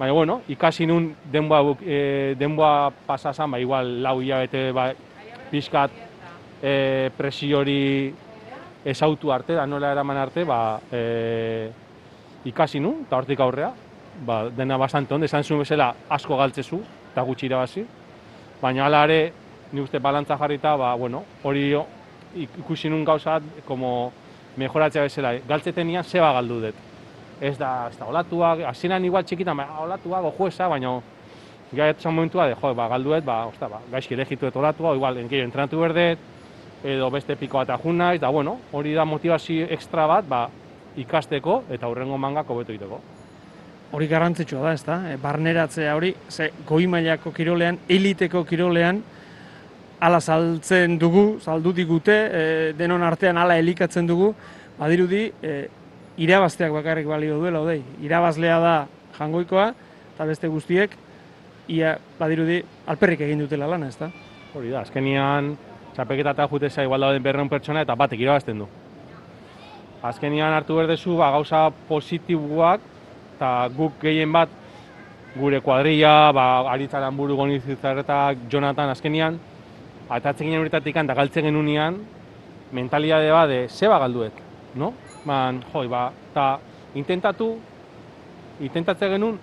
Baina, 0.00 0.14
bueno, 0.16 0.38
ikasi 0.48 0.86
nun 0.88 1.10
denboa, 1.28 1.74
e, 1.84 2.32
denboa 2.40 2.88
pasasan, 3.04 3.50
ba, 3.52 3.58
igual, 3.60 3.98
lau 4.00 4.14
hilabete, 4.22 4.70
ba, 4.72 4.86
pixkat 5.50 5.92
e, 6.62 7.10
presio 7.18 7.58
hori 7.60 8.14
esautu 8.84 9.32
arte, 9.32 9.54
da 9.54 9.66
nola 9.66 9.92
eraman 9.92 10.16
arte, 10.16 10.44
ba, 10.44 10.80
e, 10.92 11.70
ikasi 12.48 12.80
nun, 12.80 13.04
eta 13.06 13.18
hortik 13.18 13.40
aurrea, 13.40 13.72
ba, 14.26 14.42
dena 14.56 14.78
bastante 14.80 15.14
onde, 15.14 15.26
esan 15.26 15.44
zuen 15.44 15.62
bezala 15.64 15.92
asko 16.08 16.36
galtzezu, 16.36 16.80
eta 17.12 17.22
gutxi 17.22 17.46
irabazi. 17.46 17.86
Baina 18.60 18.86
hala 18.86 19.04
ere, 19.08 19.20
ni 19.72 19.80
uste 19.80 19.98
balantza 19.98 20.38
jarrita, 20.38 20.76
ba, 20.76 20.94
bueno, 20.94 21.24
hori 21.42 21.70
ikusi 22.36 22.88
nun 22.88 23.04
gauzat, 23.04 23.42
como 23.66 24.12
mejoratzea 24.56 25.02
bezala, 25.08 25.34
galtzetenian 25.48 26.04
zeba 26.04 26.32
galdu 26.32 26.60
dut 26.66 26.86
ez 27.40 27.56
da, 27.58 27.88
ez 27.90 27.96
da 27.96 28.06
olatuak, 28.10 28.64
hasieran 28.68 29.04
igual 29.04 29.24
txikitan, 29.24 29.56
ba, 29.56 29.66
olatuak, 29.80 30.28
ojuesa, 30.34 30.68
baina 30.68 30.98
gaitzen 31.72 32.12
momentua, 32.12 32.48
de, 32.50 32.56
jo, 32.60 32.72
ba, 32.76 32.88
galduet, 32.92 33.24
ba, 33.24 33.44
osta, 33.48 33.68
ba, 33.70 33.80
gaizki 33.90 34.14
elegitu 34.14 34.48
et 34.48 34.56
olatua, 34.56 34.94
igual, 34.98 35.16
enkei 35.22 35.40
entrenatu 35.46 35.80
berdet, 35.80 36.20
edo 36.84 37.10
beste 37.10 37.36
piko 37.36 37.58
bat 37.58 37.70
ajuna, 37.76 38.14
eta 38.14 38.28
bueno, 38.28 38.58
hori 38.72 38.94
da 38.96 39.04
motivazio 39.04 39.66
ekstra 39.70 40.06
bat, 40.08 40.28
ba, 40.28 40.48
ikasteko 40.96 41.64
eta 41.70 41.88
hurrengo 41.88 42.18
mangako 42.18 42.56
beto 42.60 42.72
egiteko. 42.72 43.00
Hori 43.92 44.06
garrantzitsua 44.06 44.62
da, 44.62 44.72
ezta? 44.74 44.98
E, 45.10 45.16
barneratzea 45.20 45.94
hori, 45.98 46.12
ze 46.30 46.50
goi 46.66 46.86
mailako 46.86 47.32
kirolean, 47.34 47.78
eliteko 47.88 48.44
kirolean, 48.46 49.02
ala 50.00 50.20
saltzen 50.20 50.96
dugu, 50.98 51.40
saldu 51.42 51.72
digute, 51.76 52.14
e, 52.14 52.44
denon 52.78 53.02
artean 53.02 53.38
ala 53.38 53.58
elikatzen 53.58 54.06
dugu, 54.06 54.32
badirudi, 54.78 55.26
e, 55.42 55.54
irabazteak 56.20 56.72
bakarrik 56.72 57.08
balio 57.10 57.38
duela, 57.40 57.60
odei. 57.64 57.80
Irabazlea 58.04 58.58
da 58.62 58.74
jangoikoa, 59.18 59.70
eta 60.14 60.28
beste 60.28 60.48
guztiek, 60.48 60.94
ia 61.70 61.96
badirudi 62.18 62.60
alperrik 62.90 63.26
egin 63.26 63.42
dutela 63.44 63.68
lana, 63.70 63.90
ezta? 63.90 64.10
Hori 64.54 64.70
da, 64.70 64.84
azkenian, 64.86 65.52
txapeketa 65.94 66.34
eta 66.36 66.46
jutesa 66.48 66.84
igual 66.86 67.00
dauden 67.06 67.22
berreun 67.22 67.48
pertsona 67.48 67.82
eta 67.86 67.96
batek 67.98 68.20
irabazten 68.20 68.62
du. 68.62 68.68
Azkenian 70.02 70.54
hartu 70.56 70.78
berdezu, 70.78 71.16
ba, 71.18 71.30
gauza 71.34 71.66
positiboak, 71.88 72.80
eta 73.34 73.50
guk 73.76 73.98
gehien 74.00 74.32
bat, 74.32 74.48
gure 75.36 75.60
kuadrilla, 75.60 76.32
ba, 76.32 76.46
aritzaran 76.72 77.16
buru 77.16 77.36
gonizitzaretak, 77.36 78.46
Jonathan, 78.50 78.94
azkenian, 78.94 79.36
atatzen 80.08 80.48
ginen 80.48 80.62
horretatik 80.62 80.96
da 81.06 81.14
galtzen 81.14 81.44
genunean, 81.44 82.00
mentalidade 82.72 83.30
bat 83.30 83.48
de, 83.48 83.60
zeba 83.68 83.98
galduek, 83.98 84.32
no? 84.74 84.94
man, 85.24 85.60
joi, 85.72 85.86
ba, 85.88 86.10
eta 86.30 86.46
intentatu, 86.96 87.52
intentatze 88.60 89.08
genuen 89.08 89.38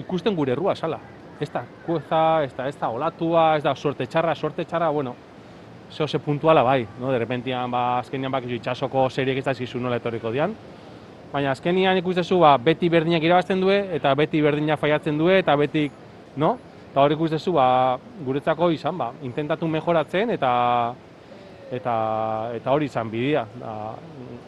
ikusten 0.00 0.34
gure 0.36 0.52
errua 0.52 0.74
sala. 0.74 0.98
Ez 1.40 1.48
da, 1.48 1.62
kueza, 1.86 2.44
ez 2.44 2.52
da, 2.52 2.68
ez 2.68 2.76
da, 2.76 2.90
olatua, 2.92 3.56
ez 3.56 3.62
da, 3.64 3.72
suerte 3.74 4.04
txarra, 4.06 4.34
suerte 4.36 4.66
txarra, 4.68 4.90
bueno, 4.92 5.14
zeo 5.90 6.06
ze 6.06 6.18
puntuala 6.18 6.62
bai, 6.62 6.86
no? 7.00 7.10
de 7.10 7.18
repentian, 7.18 7.70
ba, 7.70 7.98
azkenian 7.98 8.32
bak 8.32 8.44
itxasoko 8.44 9.08
seriek 9.10 9.38
ez 9.38 9.44
da 9.44 9.54
zizu 9.54 9.80
nola 9.80 9.96
etorriko 9.96 10.30
dian. 10.30 10.54
Baina 11.32 11.50
azkenian 11.50 11.96
ikustezu, 11.96 12.38
ba, 12.38 12.56
beti 12.58 12.88
berdinak 12.88 13.22
irabazten 13.22 13.60
du 13.60 13.70
eta 13.70 14.14
beti 14.14 14.42
berdinak 14.42 14.78
faiatzen 14.78 15.18
du 15.18 15.30
eta 15.30 15.56
beti, 15.56 15.86
no? 16.36 16.58
Eta 16.90 17.00
hori 17.00 17.14
ikustezu, 17.14 17.54
ba, 17.56 17.98
guretzako 18.26 18.70
izan, 18.70 18.98
ba, 18.98 19.12
intentatu 19.22 19.68
mejoratzen 19.68 20.30
eta 20.36 20.52
eta 21.70 21.96
eta 22.58 22.70
hori 22.70 22.90
izan 22.90 23.10
bidea. 23.10 23.46
Da, 23.62 23.74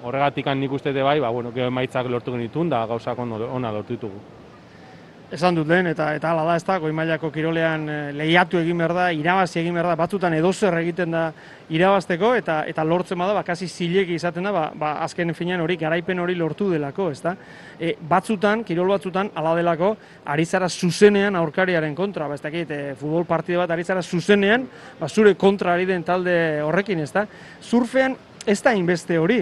horregatik 0.02 0.46
nik 0.54 0.72
uste 0.72 0.92
bai, 0.92 1.20
ba, 1.20 1.30
bueno, 1.30 1.52
gero 1.54 1.72
emaitzak 1.72 2.06
lortu 2.10 2.32
genitun, 2.32 2.68
da 2.68 2.84
gauzak 2.86 3.18
ona 3.18 3.72
lortu 3.72 3.94
ditugu. 3.94 4.41
Esan 5.32 5.56
dut 5.56 5.64
lehen, 5.64 5.86
eta 5.88 6.10
eta 6.12 6.28
hala 6.28 6.42
da, 6.44 6.54
ez 6.60 6.64
da, 6.68 6.74
goi 6.76 6.90
mailako 6.92 7.30
kirolean 7.32 7.86
e, 7.88 7.94
lehiatu 8.12 8.58
egin 8.60 8.82
behar 8.82 8.92
da, 8.92 9.04
irabazi 9.16 9.62
egin 9.62 9.72
behar 9.78 9.86
da, 9.88 9.94
batzutan 9.96 10.34
edozer 10.36 10.74
egiten 10.82 11.14
da 11.14 11.22
irabazteko, 11.72 12.34
eta 12.36 12.58
eta 12.68 12.84
lortzen 12.84 13.16
bada, 13.16 13.32
ba, 13.38 13.44
kasi 13.46 13.64
zilegi 13.64 14.18
izaten 14.20 14.44
da, 14.44 14.52
ba, 14.52 14.64
ba, 14.76 14.90
azken 15.06 15.32
finean 15.32 15.62
hori, 15.64 15.78
garaipen 15.80 16.20
hori 16.20 16.36
lortu 16.36 16.68
delako, 16.74 17.08
ez 17.14 17.22
da. 17.24 17.32
E, 17.80 17.94
batzutan, 18.10 18.60
kirol 18.68 18.92
batzutan, 18.92 19.32
ala 19.40 19.54
delako, 19.56 19.94
ari 20.34 20.44
zara 20.44 20.68
zuzenean 20.68 21.40
aurkariaren 21.40 21.96
kontra, 21.96 22.28
ba, 22.28 22.36
ez 22.36 22.44
dakit, 22.44 22.68
e, 22.68 22.92
futbol 23.00 23.24
partide 23.24 23.62
bat 23.62 23.72
ari 23.72 23.88
zara 23.88 24.04
zuzenean, 24.04 24.68
ba, 25.00 25.08
zure 25.08 25.32
kontra 25.40 25.72
ari 25.78 25.88
den 25.88 26.04
talde 26.04 26.36
horrekin, 26.60 27.00
ez 27.00 27.12
da. 27.16 27.24
Surfean, 27.64 28.20
ez 28.44 28.60
da 28.60 28.76
inbeste 28.76 29.16
hori, 29.16 29.40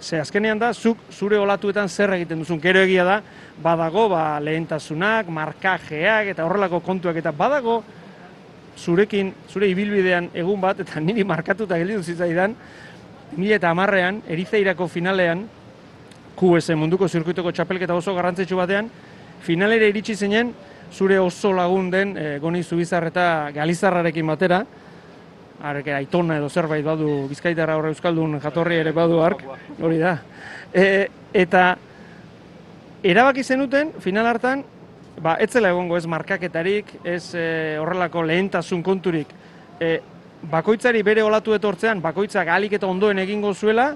Ze 0.00 0.20
azkenean 0.20 0.58
da, 0.58 0.72
zuk 0.72 1.00
zure 1.10 1.38
olatuetan 1.38 1.88
zer 1.88 2.12
egiten 2.14 2.38
duzun, 2.44 2.60
gero 2.62 2.80
egia 2.86 3.04
da, 3.04 3.16
badago 3.62 4.06
ba, 4.12 4.38
lehentasunak, 4.38 5.26
markajeak 5.28 6.30
eta 6.34 6.46
horrelako 6.46 6.80
kontuak 6.86 7.18
eta 7.18 7.32
badago 7.34 7.80
zurekin, 8.78 9.32
zure 9.50 9.66
ibilbidean 9.72 10.30
egun 10.38 10.60
bat, 10.62 10.80
eta 10.84 11.02
niri 11.02 11.24
markatuta 11.26 11.78
gelditu 11.80 12.04
zitzaidan, 12.12 12.54
2000 13.34 13.58
eta 13.58 13.72
amarrean, 13.74 14.22
erizeirako 14.30 14.86
finalean, 14.88 15.44
QS 16.38 16.76
munduko 16.78 17.08
zirkuitoko 17.08 17.50
txapelketa 17.52 17.96
oso 17.98 18.14
garrantzitsu 18.14 18.56
batean, 18.56 18.88
finalere 19.42 19.88
iritsi 19.90 20.14
zinen, 20.14 20.52
zure 20.94 21.18
oso 21.18 21.50
lagun 21.52 21.90
den 21.90 22.14
e, 22.16 22.26
goni 22.38 22.62
zubizarreta 22.62 23.50
galizarrarekin 23.54 24.30
batera, 24.30 24.62
arke 25.62 25.92
aitona 25.94 26.38
edo 26.38 26.48
zerbait 26.48 26.84
badu 26.84 27.26
bizkaitarra 27.28 27.76
horre 27.78 27.90
euskaldun 27.92 28.38
jatorri 28.42 28.78
ere 28.82 28.92
badu 28.94 29.20
ark, 29.22 29.42
hori 29.82 29.98
da. 29.98 30.18
E, 30.72 31.08
eta 31.34 31.76
erabaki 33.02 33.42
zenuten 33.42 33.92
final 34.00 34.26
hartan, 34.26 34.62
ba 35.22 35.36
etzela 35.42 35.72
egongo 35.74 35.96
ez 35.98 36.06
markaketarik, 36.06 36.94
ez 37.04 37.34
e, 37.34 37.76
horrelako 37.80 38.22
lehentasun 38.22 38.82
konturik. 38.86 39.34
E, 39.80 39.98
bakoitzari 40.50 41.02
bere 41.02 41.22
olatu 41.26 41.54
etortzean, 41.56 42.02
bakoitzak 42.02 42.48
alik 42.54 42.78
eta 42.78 42.86
ondoen 42.86 43.18
egingo 43.18 43.52
zuela, 43.54 43.90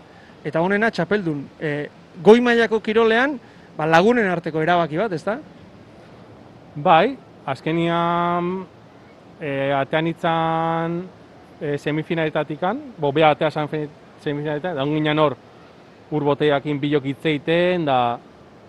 eta 0.45 0.61
honena 0.61 0.90
txapeldun. 0.90 1.47
E, 1.61 1.73
goi 2.23 2.40
mailako 2.42 2.83
kirolean, 2.83 3.38
ba, 3.76 3.87
lagunen 3.87 4.26
arteko 4.28 4.62
erabaki 4.62 4.99
bat, 4.99 5.14
ezta? 5.14 5.38
Bai, 6.75 7.14
azkenian 7.47 8.54
e, 9.38 9.50
atean 9.76 10.11
itzan 10.11 11.02
e, 11.62 11.78
semifinaletatik 11.78 12.61
bo 12.99 13.12
beha 13.12 13.31
atea 13.31 13.50
san 13.50 13.69
semifinaletan, 14.21 14.76
da 14.76 14.85
ginen 14.85 15.19
hor 15.19 15.37
ur 16.11 16.25
boteiakin 16.25 16.81
bilok 16.81 17.07
itzeiten, 17.07 17.87
da 17.87 18.19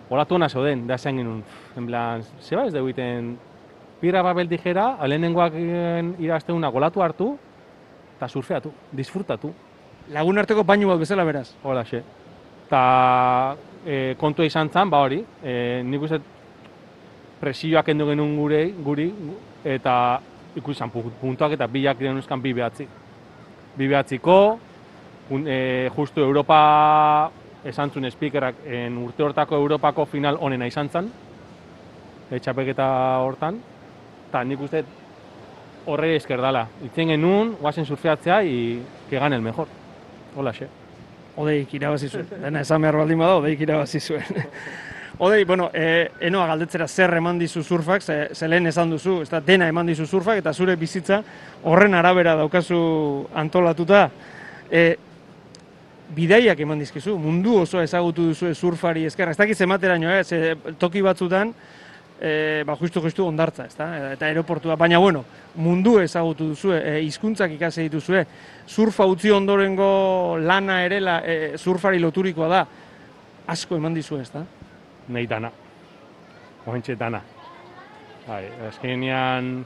olatu 0.09 0.35
hona 0.35 0.49
zoden, 0.49 0.85
da 0.87 0.95
esan 0.95 1.17
genuen, 1.17 1.43
en 1.75 1.87
plan, 1.87 2.23
zeba 2.41 2.65
ez 2.65 2.73
dugu 2.73 2.93
iten, 2.93 3.33
pira 3.99 4.21
babel 4.23 4.47
dijera, 4.47 4.93
alenengoak 4.99 5.57
irazte 6.19 6.53
una 6.53 6.69
golatu 6.69 7.01
hartu, 7.01 7.33
eta 8.15 8.29
surfeatu, 8.29 8.71
disfrutatu. 8.91 9.51
Lagun 10.13 10.37
arteko 10.37 10.63
baino 10.63 10.87
bat 10.87 10.99
bezala 10.99 11.23
beraz. 11.23 11.49
Hola, 11.63 11.83
xe. 11.83 12.03
Ta 12.69 13.55
e, 13.85 14.15
kontua 14.19 14.45
izan 14.45 14.69
zan, 14.69 14.89
ba 14.89 15.01
hori, 15.03 15.23
e, 15.43 15.81
nik 15.83 16.01
uste 16.01 16.21
presioak 17.41 17.89
endu 17.91 18.07
genuen 18.07 18.37
gure, 18.37 18.63
guri, 18.85 19.09
eta 19.63 19.95
ikusi 20.55 20.83
puntuak 21.21 21.55
eta 21.57 21.67
bilak 21.67 21.99
diren 21.99 22.17
euskan 22.17 22.41
bi 22.41 22.53
behatzi. 22.53 22.87
bibeatziko, 23.75 24.59
un, 25.31 25.47
e, 25.47 25.89
justu 25.95 26.21
Europa 26.21 27.31
esan 27.65 27.89
zuen 27.89 28.11
speakerak 28.11 28.55
en 28.65 28.97
urte 28.97 29.23
hortako 29.23 29.55
Europako 29.55 30.05
final 30.05 30.37
onena 30.39 30.67
izan 30.67 30.89
zen, 30.89 31.09
e, 32.29 32.39
txapeketa 32.39 32.85
hortan, 33.25 33.57
eta 34.29 34.43
nik 34.43 34.61
uste 34.61 34.83
horre 35.85 36.15
esker 36.15 36.41
dala. 36.41 36.67
Itzen 36.85 37.15
genuen, 37.15 37.55
guazen 37.59 37.85
surfeatzea, 37.85 38.43
i 38.43 38.81
que 39.09 39.19
gane 39.19 39.35
el 39.35 39.41
mejor. 39.41 39.67
Hola, 40.35 40.53
xe. 40.53 40.67
Odeik 41.35 41.73
irabazi 41.73 42.09
zuen. 42.09 42.27
Dena 42.29 42.61
esan 42.61 42.81
behar 42.81 42.97
baldin 43.01 43.19
bada, 43.19 43.39
odeik 43.41 43.61
irabazi 43.65 43.99
zuen. 43.99 44.23
Odei, 45.17 45.43
bueno, 45.45 45.69
e, 45.73 46.09
enoa 46.25 46.47
galdetzera 46.49 46.87
zer 46.87 47.13
eman 47.19 47.37
dizu 47.37 47.61
surfak, 47.61 48.01
ze, 48.01 48.15
ze 48.33 48.47
lehen 48.49 48.65
esan 48.67 48.89
duzu, 48.89 49.19
ez 49.21 49.29
da, 49.29 49.39
dena 49.45 49.67
eman 49.69 49.85
dizu 49.85 50.07
surfak, 50.09 50.39
eta 50.41 50.53
zure 50.53 50.73
bizitza 50.75 51.19
horren 51.69 51.93
arabera 51.93 52.33
daukazu 52.39 52.79
antolatuta. 53.37 54.07
E, 54.71 54.95
bidaiak 56.13 56.59
eman 56.65 56.81
dizkizu, 56.81 57.13
mundu 57.21 57.59
osoa 57.61 57.83
ezagutu 57.85 58.25
duzu 58.31 58.53
surfari 58.53 59.05
esker, 59.05 59.29
ez 59.29 59.37
dakit 59.37 59.57
zemateraino, 59.57 60.09
eh? 60.09 60.23
ze 60.23 60.55
toki 60.81 61.01
batzutan, 61.05 61.53
e, 62.19 62.63
ba, 62.65 62.75
justu 62.81 63.01
justu 63.05 63.25
ondartza, 63.27 63.67
ezta? 63.69 63.89
Eta 64.15 64.25
aeroportua, 64.25 64.77
baina 64.81 64.97
bueno, 65.01 65.23
mundu 65.61 65.99
ezagutu 66.01 66.49
duzu, 66.55 66.73
e, 66.73 66.99
hizkuntzak 67.05 67.53
ikasi 67.53 67.85
dituzue, 67.85 68.25
surfa 68.65 69.05
utzi 69.09 69.33
ondorengo 69.33 70.39
lana 70.41 70.81
ere 70.85 70.99
la, 71.01 71.21
e, 71.21 71.57
surfari 71.57 72.01
loturikoa 72.01 72.49
da, 72.49 72.65
asko 73.53 73.77
eman 73.77 73.93
dizu, 73.93 74.17
ezta? 74.21 74.45
Nahi 75.07 75.27
dana. 75.27 75.51
Oentxe 76.65 76.95
dana. 76.95 77.21
Bai, 78.27 78.45
azkenean, 78.69 79.65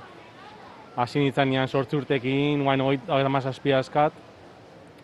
hasi 0.98 1.22
nintzen 1.22 1.52
nian 1.52 1.68
sortzi 1.68 1.98
urtekin, 1.98 2.64
guain 2.66 2.82
ogeita 2.82 3.30
mazazpi 3.30 3.74
askat, 3.78 4.14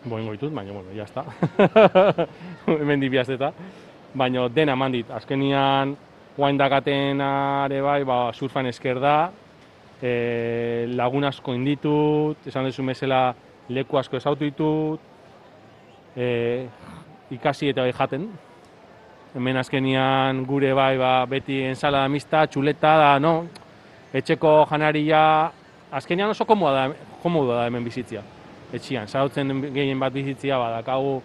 boin 0.04 0.26
goitut, 0.26 0.52
baina, 0.54 0.72
bueno, 0.72 0.90
jazta. 0.96 1.24
Hemen 2.66 3.00
di 3.00 3.08
bihazteta. 3.08 3.52
Baina 4.14 4.48
dena 4.50 4.74
eman 4.74 4.92
dit, 4.92 5.10
azkenean, 5.10 5.94
guain 6.36 6.58
dakaten 6.58 7.20
are 7.22 7.80
bai, 7.82 8.02
ba, 8.04 8.18
surfan 8.34 8.66
esker 8.66 9.00
da, 9.02 9.16
e, 10.02 10.86
lagun 10.90 11.24
asko 11.30 11.54
inditut, 11.54 12.46
esan 12.46 12.66
duzu 12.68 12.82
mesela 12.82 13.34
leku 13.68 13.98
asko 13.98 14.18
esautu 14.18 14.44
ditut, 14.44 15.00
e, 16.16 16.26
ikasi 17.34 17.70
eta 17.70 17.86
jaten, 17.90 18.28
hemen 19.34 19.56
azkenian 19.58 20.44
gure 20.46 20.72
bai 20.74 20.96
ba, 20.98 21.26
beti 21.26 21.60
ensalada 21.66 22.08
mista, 22.08 22.44
txuleta 22.46 22.94
da, 23.00 23.10
no? 23.18 23.34
Etxeko 24.14 24.52
janaria, 24.70 25.50
azkenian 25.90 26.30
oso 26.30 26.46
komoda 26.46 26.86
da, 26.86 27.08
komoda 27.22 27.58
da 27.58 27.66
hemen 27.66 27.84
bizitzia. 27.84 28.22
Etxian, 28.74 29.08
zarautzen 29.10 29.50
gehien 29.74 29.98
bat 29.98 30.14
bizitzia 30.14 30.58
badakagu 30.58 31.18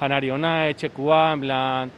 janari 0.00 0.30
ona, 0.32 0.54
etxekua, 0.72 1.20
plan, 1.40 1.92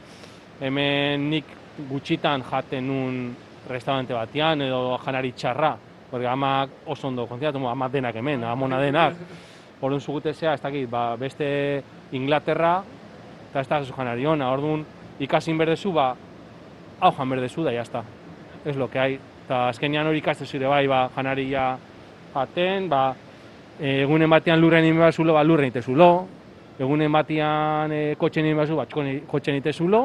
hemen 0.61 1.31
nik 1.31 1.55
gutxitan 1.89 2.43
jaten 2.51 2.87
nun 2.87 3.23
restaurante 3.71 4.15
batean 4.15 4.67
edo 4.67 4.99
janari 5.05 5.33
txarra. 5.33 5.77
Porque 6.11 6.27
amak 6.29 6.71
oso 6.87 7.09
ondo 7.09 7.25
konziatu, 7.27 7.63
amak 7.67 7.93
denak 7.93 8.17
hemen, 8.19 8.43
amona 8.45 8.81
denak. 8.83 9.15
Orduan 9.81 10.01
zugutezea, 10.01 10.55
ez 10.55 10.61
dakit, 10.61 10.91
ba, 10.91 11.15
beste 11.17 11.47
Inglaterra, 12.13 12.83
eta 13.49 13.63
ez 13.63 13.69
da 13.71 13.81
janari 13.87 14.27
ona. 14.27 14.51
Orduan, 14.53 14.85
ikasin 15.23 15.59
berdezu, 15.59 15.93
ba, 15.95 16.13
hau 17.01 17.13
jan 17.17 17.31
berdezu 17.31 17.65
da, 17.65 17.73
jazta. 17.73 18.03
Ez 18.65 18.77
lo 18.77 18.89
que 18.91 18.99
hai. 18.99 19.19
Eta 19.45 19.69
azkenean 19.69 20.07
hori 20.07 20.23
ikaste 20.23 20.47
zure 20.47 20.69
bai, 20.71 20.87
ba, 20.89 21.09
janaria 21.17 21.77
jaten, 22.35 22.89
ba, 22.89 23.15
egunen 23.81 24.31
batean 24.31 24.61
lurren 24.61 24.85
inbe 24.87 25.11
zulo, 25.13 25.35
ba, 25.35 25.43
lurren 25.45 25.73
itezulo. 25.73 26.11
Egunen 26.79 27.13
batean 27.13 27.93
e, 27.93 28.03
kotxen 28.19 28.47
inbe 28.47 28.67
ba, 28.75 28.87
kotxen 29.31 29.59
itezulo. 29.59 30.03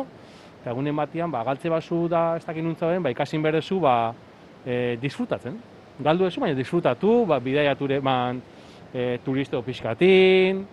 Eta 0.62 0.72
egunen 0.72 0.96
batean, 0.96 1.32
ba, 1.32 1.44
galtze 1.44 1.70
bazu 1.70 2.08
da, 2.10 2.36
ez 2.38 2.46
dakin 2.46 2.66
nuntza 2.66 2.92
ba, 3.00 3.14
ikasin 3.14 3.42
berdezu, 3.42 3.80
ba, 3.80 4.14
e, 4.66 4.98
disfrutatzen. 5.02 5.58
Galdu 6.04 6.26
ezu, 6.28 6.42
baina 6.42 6.58
disfrutatu, 6.58 7.26
ba, 7.26 7.40
bidaiature, 7.40 8.02
man, 8.02 8.42
e, 8.94 9.18
turisteo 9.24 9.62
pixkatin, 9.62 10.66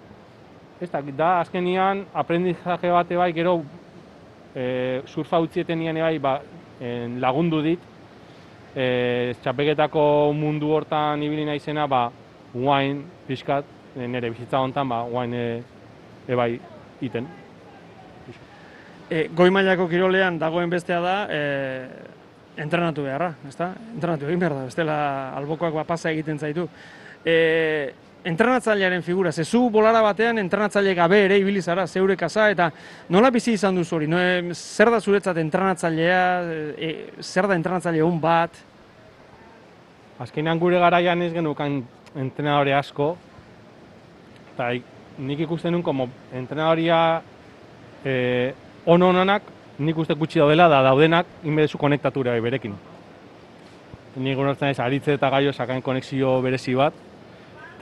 ez 0.80 0.90
da, 0.90 1.00
da 1.00 1.30
azkenian 1.40 2.04
aprendizaje 2.12 2.90
bate 2.90 3.16
bai, 3.16 3.32
gero 3.32 3.62
e, 4.54 5.02
surfa 5.06 5.40
utzieten 5.42 5.78
nian 5.78 5.98
bai, 6.00 6.18
ba, 6.18 6.38
en, 6.80 7.18
lagundu 7.20 7.62
dit, 7.62 7.80
e, 8.74 9.34
txapeketako 9.42 10.32
mundu 10.36 10.72
hortan 10.74 11.22
ibili 11.22 11.46
naizena, 11.48 11.86
ba, 11.90 12.06
guain 12.54 13.02
pixkat, 13.28 13.66
nire 13.96 14.30
bizitza 14.30 14.62
hontan, 14.62 14.88
ba, 14.88 15.02
guain 15.10 15.34
e, 15.34 15.46
ebai 16.28 16.52
iten. 17.02 17.26
E, 19.10 19.28
goi 19.36 19.50
mailako 19.52 19.88
kirolean 19.90 20.38
dagoen 20.40 20.70
bestea 20.72 21.00
da, 21.04 21.16
e, 21.28 21.40
entrenatu 22.56 23.04
beharra, 23.04 23.34
ezta? 23.48 23.72
Entrenatu 23.94 24.28
egin 24.30 24.40
behar 24.40 24.56
da, 24.60 24.64
bestela 24.70 24.96
albokoak 25.40 25.74
ba, 25.74 25.84
pasa 25.88 26.12
egiten 26.14 26.38
zaitu. 26.38 26.68
E, 27.24 27.92
entrenatzailearen 28.24 29.02
figura, 29.02 29.32
ze 29.32 29.44
zu 29.44 29.68
bolara 29.70 30.00
batean 30.02 30.38
entrenatzaile 30.38 30.94
gabe 30.94 31.24
ere 31.26 31.38
ibili 31.38 31.62
zara, 31.62 31.86
zeure 31.86 32.16
kasa, 32.16 32.48
eta 32.50 32.70
nola 33.08 33.30
bizi 33.30 33.52
izan 33.52 33.76
duzu 33.76 33.96
hori? 33.96 34.08
No, 34.08 34.18
zer 34.54 34.90
da 34.90 35.00
zuretzat 35.00 35.36
entrenatzailea, 35.42 36.22
e, 36.76 36.90
zer 37.20 37.48
da 37.48 37.54
entrenatzaile 37.54 38.02
hon 38.02 38.18
bat? 38.20 38.56
Azkenean 40.24 40.58
gure 40.58 40.80
garaian 40.80 41.22
ez 41.22 41.32
genukan 41.34 41.82
entrenadore 42.16 42.74
asko, 42.74 43.12
eta 44.54 44.72
nik 45.18 45.44
ikusten 45.44 45.74
nun, 45.74 45.82
como 45.82 46.08
entrenadoria 46.32 47.22
eh, 48.04 48.54
on-onanak, 48.86 49.42
nik 49.78 49.98
uste 49.98 50.14
gutxi 50.14 50.38
daudela, 50.38 50.68
da 50.70 50.82
daudenak, 50.86 51.26
inbedezu 51.44 51.78
konektatura 51.78 52.38
berekin. 52.40 52.76
Nik 54.16 54.38
unertzen 54.38 54.70
ez, 54.70 54.78
aritze 54.80 55.16
eta 55.18 55.30
gaio 55.30 55.52
sakain 55.52 55.82
konexio 55.82 56.38
berezi 56.42 56.76
bat, 56.78 56.94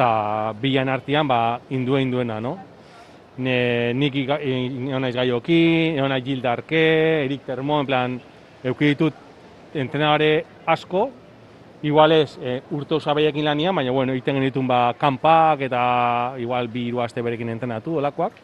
eta 0.02 0.52
bilan 0.58 0.88
artean 0.88 1.28
ba, 1.28 1.60
indue 1.70 2.02
induena, 2.02 2.40
no? 2.40 2.56
Ne, 3.38 3.94
nik 3.94 4.16
egon 4.18 5.00
naiz 5.00 5.14
gaioki, 5.14 5.94
egon 5.96 6.10
naiz 6.10 6.24
Gildarke, 6.24 6.82
Erik 7.24 7.46
Termo, 7.46 7.78
en 7.80 7.86
plan, 7.86 8.16
eukiditut 8.64 9.14
entrenadore 9.74 10.44
asko, 10.66 11.06
igual 11.82 12.12
ez 12.18 12.36
e, 12.42 12.58
urte 12.74 12.98
osabeiekin 12.98 13.46
lanian, 13.46 13.74
baina 13.74 13.94
bueno, 13.94 14.12
egiten 14.12 14.40
genitun 14.40 14.66
ba, 14.68 14.92
kanpak 14.98 15.64
eta 15.68 15.82
igual 16.38 16.68
bi 16.68 16.88
hiru 16.88 17.00
aste 17.02 17.22
berekin 17.22 17.54
entrenatu 17.54 17.96
olakoak. 18.02 18.36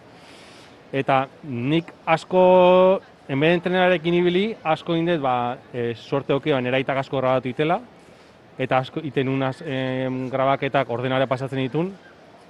Eta 0.92 1.26
nik 1.42 1.90
asko, 2.06 2.42
enbeden 3.28 3.58
entrenarekin 3.58 4.14
ibili, 4.22 4.46
asko 4.64 4.96
indet, 4.96 5.20
ba, 5.20 5.58
e, 5.72 5.92
sorte 5.94 6.32
okean 6.38 6.70
eraitak 6.70 7.02
asko 7.02 7.20
grabatu 7.20 7.50
itela, 7.50 7.82
eta 8.58 8.78
asko 8.82 9.00
iten 9.06 9.28
unaz 9.30 9.62
em, 9.62 10.26
grabaketak 10.30 10.90
ordenare 10.90 11.28
pasatzen 11.30 11.62
ditun, 11.62 11.92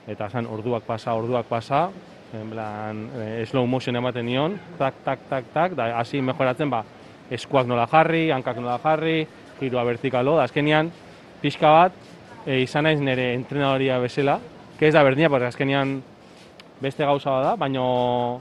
eta 0.08 0.30
zan 0.32 0.48
orduak 0.48 0.86
pasa, 0.88 1.14
orduak 1.14 1.46
pasa, 1.46 1.88
en 2.32 2.50
plan, 2.50 3.02
e, 3.20 3.44
slow 3.48 3.66
motion 3.66 3.96
ematen 3.96 4.24
nion, 4.26 4.56
tak, 4.78 5.02
tak, 5.04 5.26
tak, 5.28 5.50
tak, 5.52 5.76
da 5.76 5.90
hasi 6.00 6.22
mejoratzen, 6.24 6.70
ba, 6.72 6.82
eskuak 7.30 7.68
nola 7.68 7.86
jarri, 7.88 8.28
hankak 8.32 8.56
nola 8.60 8.78
jarri, 8.82 9.26
girua 9.60 9.84
vertikalo, 9.84 10.36
da 10.38 10.46
azkenian, 10.48 10.90
pixka 11.42 11.72
bat, 11.72 11.98
e, 12.46 12.62
izan 12.64 12.88
naiz 12.88 13.00
nire 13.00 13.34
entrenadoria 13.34 13.98
bezala, 14.00 14.38
que 14.78 14.88
ez 14.88 14.94
da 14.94 15.02
berdina, 15.02 15.28
porque 15.28 15.50
azkenian 15.50 15.98
beste 16.80 17.04
gauza 17.04 17.30
bada, 17.30 17.56
baino, 17.56 18.40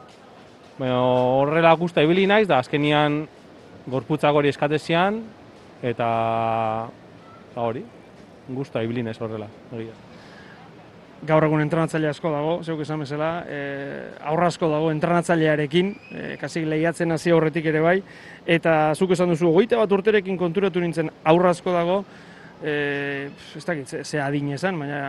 baino 0.77 1.01
horrela 1.41 1.73
guzta 1.75 2.03
ibili 2.05 2.27
naiz, 2.29 2.47
da 2.47 2.61
azkenian 2.63 3.25
gorputzak 3.87 4.35
hori 4.35 4.51
eskatezian, 4.53 5.19
eta 5.83 6.07
eta 7.57 7.65
hori, 7.65 7.81
guzta 8.53 8.83
iblin 8.85 9.07
ez 9.09 9.17
horrela. 9.17 9.47
Egia. 9.73 9.95
Gaur 11.25 11.47
egun 11.47 11.63
entrenatzaile 11.63 12.11
asko 12.11 12.29
dago, 12.29 12.51
zeuk 12.61 12.83
esan 12.83 13.01
bezala, 13.01 13.29
e, 13.49 13.61
aurra 14.29 14.51
asko 14.51 14.67
dago 14.69 14.91
entrenatzailearekin, 14.93 15.87
e, 16.11 16.25
kasik 16.37 16.67
lehiatzen 16.69 17.15
hasi 17.15 17.31
horretik 17.33 17.65
ere 17.71 17.79
bai, 17.81 17.95
eta 18.45 18.93
zuk 18.93 19.15
esan 19.15 19.33
duzu, 19.33 19.49
goite 19.55 19.79
bat 19.79 19.95
urterekin 19.97 20.37
konturatu 20.37 20.83
nintzen 20.83 21.09
aurra 21.25 21.55
asko 21.55 21.73
dago, 21.73 21.95
e, 22.61 23.31
ez 23.57 23.63
dakit, 23.65 23.89
ze, 23.89 24.03
ze 24.05 24.21
adin 24.21 24.51
esan, 24.53 24.77
baina 24.77 24.99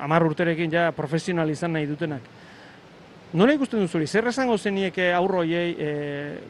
amar 0.00 0.24
urterekin 0.24 0.72
ja 0.72 0.86
profesional 0.96 1.52
izan 1.52 1.76
nahi 1.76 1.90
dutenak. 1.90 2.24
Nola 3.36 3.52
ikusten 3.52 3.84
duzu 3.84 4.00
hori, 4.00 4.08
zer 4.08 4.32
esango 4.32 4.56
zenieke 4.56 5.10
aurro 5.12 5.44
hoiei, 5.44 5.76
e, 5.76 5.92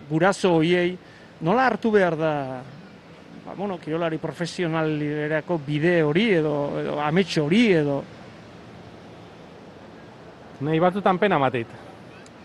guraso 0.07 0.55
hoiei, 0.61 0.95
nola 1.43 1.67
hartu 1.67 1.91
behar 1.91 2.17
da 2.21 2.33
ba, 3.53 3.59
bueno, 3.59 3.79
kirolari 3.79 4.19
profesionalerako 4.19 5.61
bide 5.67 6.03
hori 6.03 6.31
edo, 6.33 6.81
edo 6.81 7.01
amets 7.01 7.39
hori 7.39 7.67
edo... 7.73 8.03
Nahi 10.63 10.79
batzutan 10.79 11.19
pena 11.19 11.41
mateit. 11.43 11.67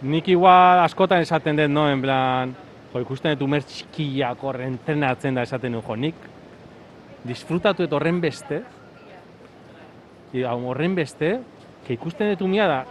Nik 0.01 0.27
igual 0.33 0.81
askotan 0.81 1.21
esaten 1.21 1.57
dut, 1.57 1.69
no, 1.69 1.85
en 1.89 2.01
plan, 2.01 2.53
jo, 2.91 3.01
ikusten 3.01 3.35
dut 3.35 3.45
umer 3.45 3.63
txikiak 3.65 4.41
horren 4.43 4.73
entrenatzen 4.73 5.37
da 5.37 5.45
esaten 5.45 5.77
dut, 5.77 5.85
jo, 5.85 5.95
nik 5.95 6.27
disfrutatu 7.27 7.85
eta 7.85 7.97
horren 7.97 8.21
beste, 8.21 8.63
I, 10.33 10.43
horren 10.43 10.95
beste, 10.97 11.37
ke 11.85 11.93
ikusten 11.95 12.33
dut 12.35 12.57
da, 12.57 12.81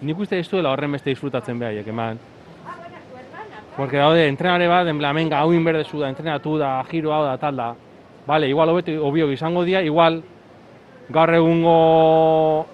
nik 0.00 0.18
uste 0.18 0.40
ez 0.40 0.48
duela 0.48 0.72
horren 0.72 0.96
beste 0.96 1.12
disfrutatzen 1.12 1.60
behaiek, 1.60 1.86
eman. 1.92 2.18
Porque 3.76 3.96
daude, 3.96 4.28
entrenare 4.28 4.68
bat, 4.68 4.86
en 4.86 4.98
plan, 4.98 5.14
venga, 5.16 5.40
hau 5.40 5.52
inberdezu 5.52 5.98
da, 5.98 6.08
entrenatu 6.08 6.58
da, 6.58 6.76
giro 6.90 7.12
hau 7.12 7.24
da, 7.24 7.36
tal 7.38 7.56
da. 7.56 7.72
Vale, 8.26 8.48
igual 8.48 8.70
hobeto, 8.70 8.92
obio 9.04 9.30
izango 9.32 9.64
dira, 9.64 9.82
igual 9.82 10.22
gaur 11.10 11.34
egungo 11.34 12.66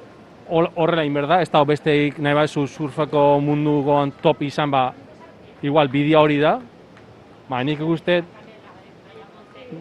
hor- 0.51 0.71
horrela 0.77 1.05
inberda, 1.05 1.41
ez 1.43 1.49
da 1.51 1.65
besteik 1.65 2.19
nahi 2.19 2.35
bat 2.37 2.51
surfako 2.53 3.41
munduko 3.41 3.97
top 4.21 4.43
izan 4.43 4.71
ba, 4.71 4.91
igual 5.63 5.89
bidea 5.89 6.21
hori 6.21 6.39
da, 6.39 6.59
ba, 7.49 7.63
nik 7.65 7.81
uste 7.81 8.21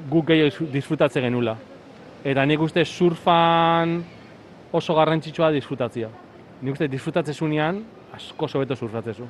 guk 0.09 0.25
gehiago 0.31 0.65
disfrutatze 0.71 1.21
genula. 1.21 1.57
Eta 2.23 2.45
nik 2.45 2.61
uste 2.61 2.85
surfan 2.85 3.99
oso 4.71 4.95
garrantzitsua 4.95 5.51
disfrutatzea. 5.51 6.09
Nik 6.61 6.73
uste 6.73 6.87
disfrutatze 6.87 7.33
zunean, 7.33 7.83
asko 8.15 8.47
sobeto 8.47 8.75
surfatzezu. 8.75 9.27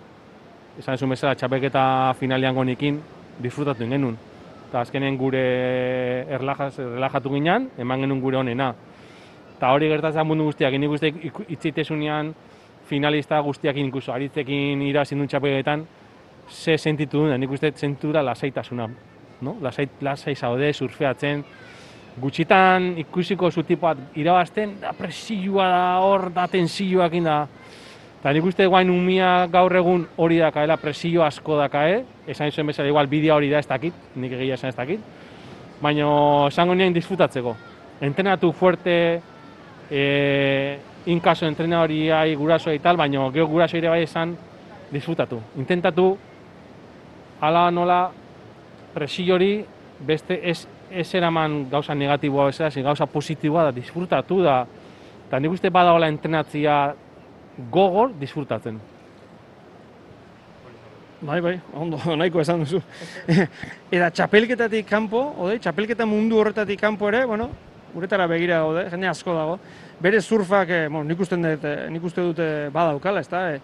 Esan 0.78 0.94
ezu 0.94 1.08
bezala, 1.10 1.36
txapelketa 1.36 2.14
finalian 2.20 2.56
gonikin, 2.56 3.00
disfrutatu 3.42 3.88
genuen. 3.90 4.18
Eta 4.70 4.84
azkenen 4.84 5.18
gure 5.18 5.42
erlajaz, 6.30 6.76
relajatu 6.78 7.34
ginen, 7.34 7.70
eman 7.78 8.06
genuen 8.06 8.22
gure 8.22 8.38
honena. 8.38 8.74
Eta 9.56 9.72
hori 9.74 9.90
gertatzen 9.90 10.28
mundu 10.28 10.46
guztiak, 10.52 10.78
nik 10.78 10.94
uste 10.94 11.10
itzitezunean 11.50 12.34
finalista 12.90 13.40
guztiak 13.46 13.78
inkuso 13.78 14.14
aritzekin 14.14 14.82
irazin 14.86 15.20
duen 15.20 15.30
txapelketan, 15.32 15.88
ze 16.50 16.78
sentitu 16.78 17.26
duen, 17.26 17.40
nik 17.42 17.52
uste 17.52 17.72
zentura 17.76 18.22
lasaitasuna. 18.24 18.88
No? 19.42 19.56
Lasai, 19.62 19.88
lasai 20.04 20.36
zaude, 20.36 20.72
surfeatzen, 20.74 21.44
gutxitan 22.20 22.94
ikusiko 23.00 23.52
zu 23.52 23.64
tipoat 23.64 24.18
irabazten, 24.20 24.78
da 24.82 24.92
presioa 24.94 25.68
da 25.72 25.84
hor, 26.04 26.30
da 26.36 26.48
tensioakin 26.52 27.30
da. 27.30 27.38
Eta 28.20 28.34
nik 28.36 28.44
uste 28.44 28.66
guain 28.68 28.90
umia 28.92 29.48
gaur 29.48 29.72
egun 29.80 30.02
hori 30.20 30.42
dakaela, 30.42 30.76
presio 30.78 31.24
asko 31.24 31.56
dakae, 31.56 32.02
esan 32.28 32.52
zuen 32.52 32.68
bezala 32.68 32.92
igual 32.92 33.08
bidea 33.08 33.38
hori 33.38 33.48
da 33.48 33.62
ez 33.64 33.68
dakit, 33.68 33.96
nik 34.20 34.36
egia 34.36 34.58
esan 34.60 34.74
ez 34.74 34.76
dakit. 34.76 35.06
Baina 35.80 36.10
esango 36.50 36.76
nien 36.76 36.92
disfrutatzeko. 36.94 37.56
Entrenatu 38.04 38.52
fuerte, 38.52 38.98
e, 39.90 40.04
inkaso 41.06 41.48
entrenadoriai 41.48 42.36
gurasoa 42.36 42.76
y 42.76 42.80
tal, 42.80 42.98
baina 42.98 43.32
geho 43.32 43.48
guraso 43.48 43.78
ere 43.78 43.88
bai 43.88 44.04
esan 44.04 44.36
disfrutatu. 44.92 45.40
Intentatu, 45.56 46.12
ala 47.40 47.70
nola, 47.72 48.10
presio 48.94 49.36
hori 49.36 49.54
beste 50.00 50.42
ez, 50.44 50.66
ez 50.92 51.08
eraman 51.16 51.70
gauza 51.72 51.96
negatiboa 51.96 52.52
bezala, 52.52 52.84
gauza 52.84 53.06
positiboa 53.06 53.70
da, 53.70 53.72
disfrutatu 53.72 54.44
da. 54.44 54.66
Eta 55.30 55.40
nik 55.40 55.56
uste 55.56 55.72
badagoela 55.72 56.12
entrenatzia 56.12 56.82
gogor 57.72 58.14
disfrutatzen. 58.20 58.80
Bai, 61.22 61.42
bai, 61.44 61.58
ondo, 61.76 62.00
nahiko 62.20 62.40
esan 62.40 62.64
duzu. 62.64 62.80
Eta 63.92 64.08
txapelketatik 64.16 64.88
kanpo, 64.88 65.20
ode, 65.44 65.58
txapelketa 65.60 66.08
mundu 66.08 66.40
horretatik 66.40 66.80
kanpo 66.80 67.10
ere, 67.12 67.26
bueno, 67.28 67.50
uretara 67.96 68.28
begira 68.30 68.62
gaude, 68.64 68.86
jende 68.94 69.10
asko 69.12 69.36
dago. 69.36 69.58
Bere 70.00 70.22
surfak, 70.22 70.72
eh, 70.72 70.88
bueno, 70.88 71.04
nik, 71.10 71.20
dut, 71.20 71.34
eh, 71.68 71.90
nik 71.92 72.06
uste 72.08 72.24
dute 72.24 72.48
badaukala, 72.72 73.26
ezta? 73.26 73.50
Eh, 73.52 73.60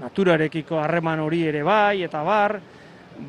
naturarekiko 0.00 0.80
harreman 0.80 1.20
hori 1.20 1.42
ere 1.50 1.62
bai, 1.64 2.02
eta 2.06 2.22
bar, 2.24 2.58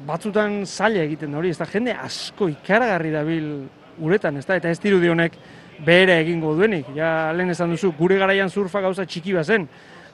batzutan 0.07 0.61
zaila 0.65 1.03
egiten 1.03 1.35
hori, 1.35 1.51
ezta? 1.51 1.67
Jende 1.67 1.95
asko 1.95 2.47
ikaragarri 2.51 3.11
dabil 3.11 3.51
uretan, 3.99 4.39
ezta? 4.39 4.55
Eta 4.55 4.71
ez 4.71 4.79
dirudi 4.79 5.11
honek 5.11 5.35
bere 5.83 6.21
egingo 6.21 6.55
duenik. 6.55 6.87
Ja, 6.95 7.33
lehen 7.35 7.51
esan 7.51 7.75
duzu, 7.75 7.91
gure 7.99 8.17
garaian 8.19 8.49
surfa 8.49 8.81
gauza 8.81 9.05
txiki 9.05 9.35
bazen. 9.35 9.67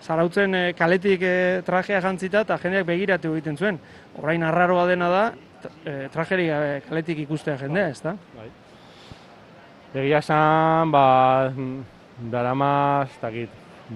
Zarautzen 0.04 0.56
eh, 0.56 0.74
kaletik 0.76 1.22
eh, 1.24 1.62
trajea 1.66 2.02
jantzita 2.04 2.42
eta 2.44 2.58
jendeak 2.60 2.86
begiratu 2.90 3.32
egiten 3.38 3.58
zuen. 3.58 3.80
Orain 4.20 4.44
arraroa 4.44 4.86
dena 4.90 5.08
da, 5.10 5.24
t- 5.64 5.72
eh, 5.88 6.10
trajerik 6.12 6.50
gabe 6.52 6.72
kaletik 6.90 7.22
ikustea 7.24 7.56
jendea, 7.62 7.88
ezta? 7.94 8.16
Bai. 8.36 8.50
Egia 10.04 10.20
esan, 10.20 10.92
ba, 10.92 11.06
mm, 11.54 12.30
darama, 12.34 12.72
ez 13.08 13.20
dakit, 13.22 13.50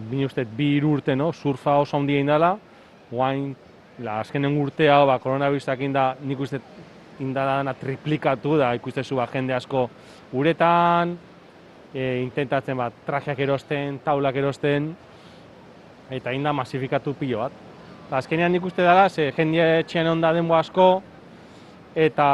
bine 0.10 0.28
uste, 0.30 0.46
bi 0.46 0.76
hiru 0.78 0.94
urte, 0.98 1.16
no? 1.16 1.32
surfa 1.34 1.76
oso 1.82 1.98
handia 1.98 2.22
indala, 2.22 2.54
guain, 3.10 3.56
la, 4.00 4.20
azkenen 4.22 4.56
urte 4.62 4.88
hau, 4.94 5.06
ba, 5.10 5.18
koronavirusak 5.20 5.82
inda, 5.82 6.12
nik 6.22 6.40
uste, 6.40 6.62
indadana 7.20 7.74
triplikatu 7.74 8.56
da, 8.62 8.76
ikustezu 8.78 9.18
ba, 9.18 9.26
jende 9.34 9.56
asko 9.58 9.88
uretan, 10.38 11.18
e, 11.94 12.22
intentatzen 12.22 12.78
bat, 12.78 12.94
trajeak 13.08 13.40
erosten, 13.48 13.98
taulak 14.06 14.36
erosten, 14.38 14.92
eta 16.12 16.32
inda 16.32 16.54
masifikatu 16.54 17.14
pilo 17.14 17.40
bat. 17.40 17.52
Eta 18.08 18.18
azkenean 18.22 18.52
nik 18.52 18.66
uste 18.66 18.84
dara, 18.84 19.10
ze 19.10 19.32
jende 19.36 19.64
etxean 19.80 20.08
onda 20.08 20.32
denbo 20.34 20.56
asko, 20.56 21.02
eta 21.96 22.28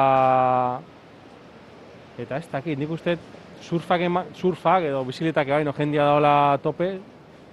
eta 2.19 2.37
ez 2.37 2.47
dakit, 2.51 2.77
nik 2.77 2.91
uste 2.91 3.17
surfak, 3.63 4.01
ema, 4.05 4.25
surfak 4.35 4.85
edo 4.89 5.03
bizikletak 5.07 5.49
bai, 5.49 5.63
no, 5.65 5.73
jendia 5.73 6.05
daola 6.05 6.59
tope, 6.61 6.91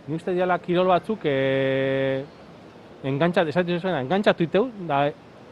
nik 0.06 0.16
uste 0.18 0.35
diala 0.37 0.59
kirol 0.61 0.90
batzuk 0.90 1.24
e, 1.24 2.24
engantzat, 3.09 3.48
esatzen 3.48 3.80
zuen, 3.80 3.96
engantzatu 4.02 4.44
iteu, 4.44 4.68
da 4.88 5.06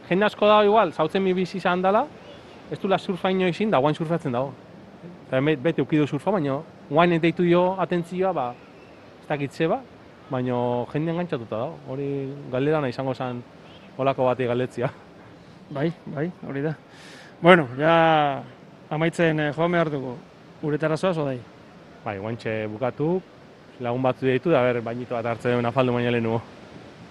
jende 0.09 0.27
asko 0.27 0.47
dago 0.49 0.67
igual, 0.69 0.93
zautzen 0.93 1.23
mi 1.23 1.33
bizi 1.33 1.57
izan 1.57 1.81
dela, 1.81 2.05
ez 2.69 2.77
dula 2.79 2.99
surfa 2.99 3.31
ino 3.33 3.47
izin, 3.49 3.71
da 3.71 3.79
guain 3.81 3.95
surfatzen 3.95 4.35
dago. 4.35 4.53
Eta 5.27 5.41
bete 5.41 5.81
ukidu 5.81 6.05
surfa, 6.05 6.31
baina 6.37 6.59
guain 6.89 7.17
deitu 7.21 7.45
jo 7.49 7.63
atentzioa, 7.81 8.33
ba, 8.33 8.51
ez 9.23 9.27
dakit 9.29 9.57
zeba, 9.57 9.79
baina 10.29 10.85
jende 10.93 11.11
engantzatuta 11.11 11.57
dago. 11.57 11.77
Hori 11.89 12.09
galderana 12.51 12.89
izango 12.89 13.13
zen 13.13 13.41
olako 13.97 14.29
bati 14.29 14.45
galdetzia. 14.45 14.89
Bai, 15.69 15.91
bai, 16.05 16.31
hori 16.47 16.61
da. 16.65 16.73
Bueno, 17.41 17.67
ja 17.77 18.41
amaitzen 18.89 19.39
eh, 19.39 19.51
joan 19.55 19.71
behar 19.71 19.91
dugu. 19.93 20.15
Uretara 20.65 20.97
zoaz, 20.97 21.17
odai? 21.17 21.37
Bai, 22.03 22.17
guantxe 22.19 22.65
bukatu, 22.67 23.21
lagun 23.79 24.03
batzu 24.03 24.27
ditu, 24.27 24.51
da 24.51 24.63
ber, 24.65 24.81
bainito 24.83 25.15
bat 25.15 25.29
hartzen 25.33 25.55
duen 25.55 25.69
afaldu 25.69 25.93
baina 25.95 26.11
lehenugo. 26.11 26.41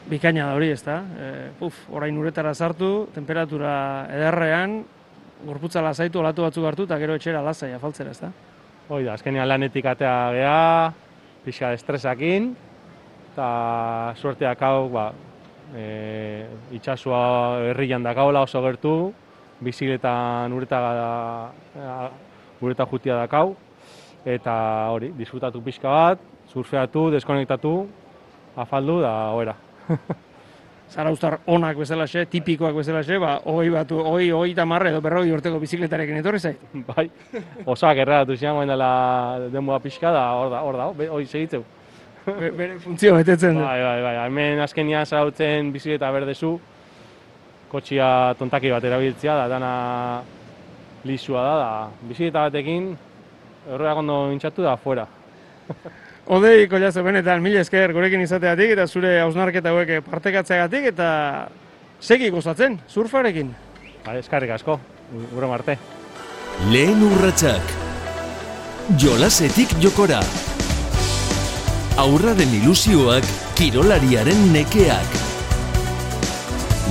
Bikaina 0.09 0.47
da 0.49 0.57
hori, 0.57 0.71
ezta? 0.73 0.99
E, 1.21 1.31
puf, 1.59 1.79
orain 1.93 2.17
uretara 2.17 2.55
sartu, 2.55 3.09
temperatura 3.15 3.73
ederrean, 4.13 4.79
gorputza 5.47 5.83
lasaitu, 5.85 6.21
olatu 6.21 6.45
batzuk 6.45 6.65
hartu, 6.69 6.89
eta 6.89 6.99
gero 7.01 7.17
etxera 7.17 7.43
lasai 7.45 7.73
afaltzera, 7.77 8.13
ezta? 8.17 8.33
Hoi 8.89 9.05
da, 9.05 9.15
azkenean 9.15 9.49
lanetik 9.49 9.87
atea 9.87 10.15
geha, 10.35 10.63
pixka 11.45 11.73
estresakin, 11.77 12.55
eta 13.39 14.19
suerteak 14.19 14.63
hau, 14.67 14.89
ba, 14.91 15.13
e, 15.71 16.47
itxasua 16.75 17.71
herrian 17.71 18.03
dakaola 18.03 18.43
oso 18.43 18.59
gertu, 18.65 19.13
bizikletan 19.63 20.51
ureta, 20.53 20.81
ureta 22.59 22.87
jutia 22.91 23.21
dakau, 23.21 23.55
eta 24.27 24.57
hori, 24.91 25.13
disfrutatu 25.15 25.63
pixka 25.63 25.87
bat, 25.87 26.27
surfeatu, 26.51 27.13
deskonektatu, 27.15 27.75
afaldu, 28.59 28.99
da, 29.07 29.15
oera. 29.39 29.55
Zarauztar 30.89 31.39
onak 31.47 31.79
bezalaxe, 31.79 32.27
tipikoak 32.33 32.75
bezalaxe, 32.75 33.23
ba, 33.23 33.39
hoi 33.47 33.71
batu, 33.71 34.03
hoi, 34.03 34.33
hoi 34.35 34.51
tamarre 34.57 34.91
edo 34.91 35.05
berroi 35.05 35.31
urteko 35.31 35.63
bizikletarekin 35.63 36.25
etorri 36.25 36.43
zait. 36.43 36.71
bai, 36.91 37.07
osak 37.67 38.03
erratu 38.03 38.35
zian, 38.35 38.59
baina 38.59 38.75
dela 38.75 39.51
denboa 39.53 39.79
pixka, 39.85 40.11
da, 40.11 40.31
hor 40.35 40.51
da, 40.57 40.67
hor 40.67 40.83
da, 40.83 41.11
hoi 41.13 41.27
segitzeu. 41.29 41.78
Be- 42.29 42.51
Bere 42.53 42.79
funtzio 42.83 43.15
betetzen 43.17 43.55
du. 43.57 43.63
Bai, 43.65 43.79
bai, 43.83 44.01
bai, 44.05 44.15
hemen 44.27 44.61
azkenian 44.61 45.07
zarautzen 45.07 45.71
bizikleta 45.73 46.11
berdezu, 46.13 46.55
kotxia 47.73 48.35
tontaki 48.39 48.71
bat 48.73 48.85
erabiltzea, 48.85 49.37
da 49.43 49.47
dana 49.49 49.71
lisua 51.09 51.43
da, 51.47 51.55
da 51.63 52.09
bizikleta 52.09 52.49
batekin, 52.49 52.91
horreak 53.73 54.03
ondo 54.03 54.19
intxatu 54.35 54.63
da, 54.67 54.77
fuera. 54.77 55.07
Odei, 56.37 56.67
kolazo, 56.69 57.01
benetan, 57.07 57.41
mila 57.41 57.63
esker 57.65 57.93
gurekin 57.97 58.21
izateagatik 58.21 58.75
eta 58.75 58.85
zure 58.87 59.15
hausnarketa 59.23 59.73
hauek 59.73 59.95
partekatzeagatik 60.11 60.91
eta 60.93 61.09
segi 62.01 62.29
gozatzen, 62.35 62.77
surfarekin. 62.89 63.55
Bai, 64.05 64.19
eskarrik 64.21 64.53
asko, 64.59 64.77
gure 65.33 65.49
arte. 65.57 65.79
Lehen 66.69 67.01
urratsak. 67.09 67.75
Jolasetik 69.01 69.73
jokora. 69.81 70.21
Aurraren 71.99 72.53
ilusioak 72.55 73.25
kirolariaren 73.59 74.45
nekeak. 74.55 75.17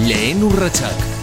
Lehen 0.04 0.44
urratsak. 0.44 1.17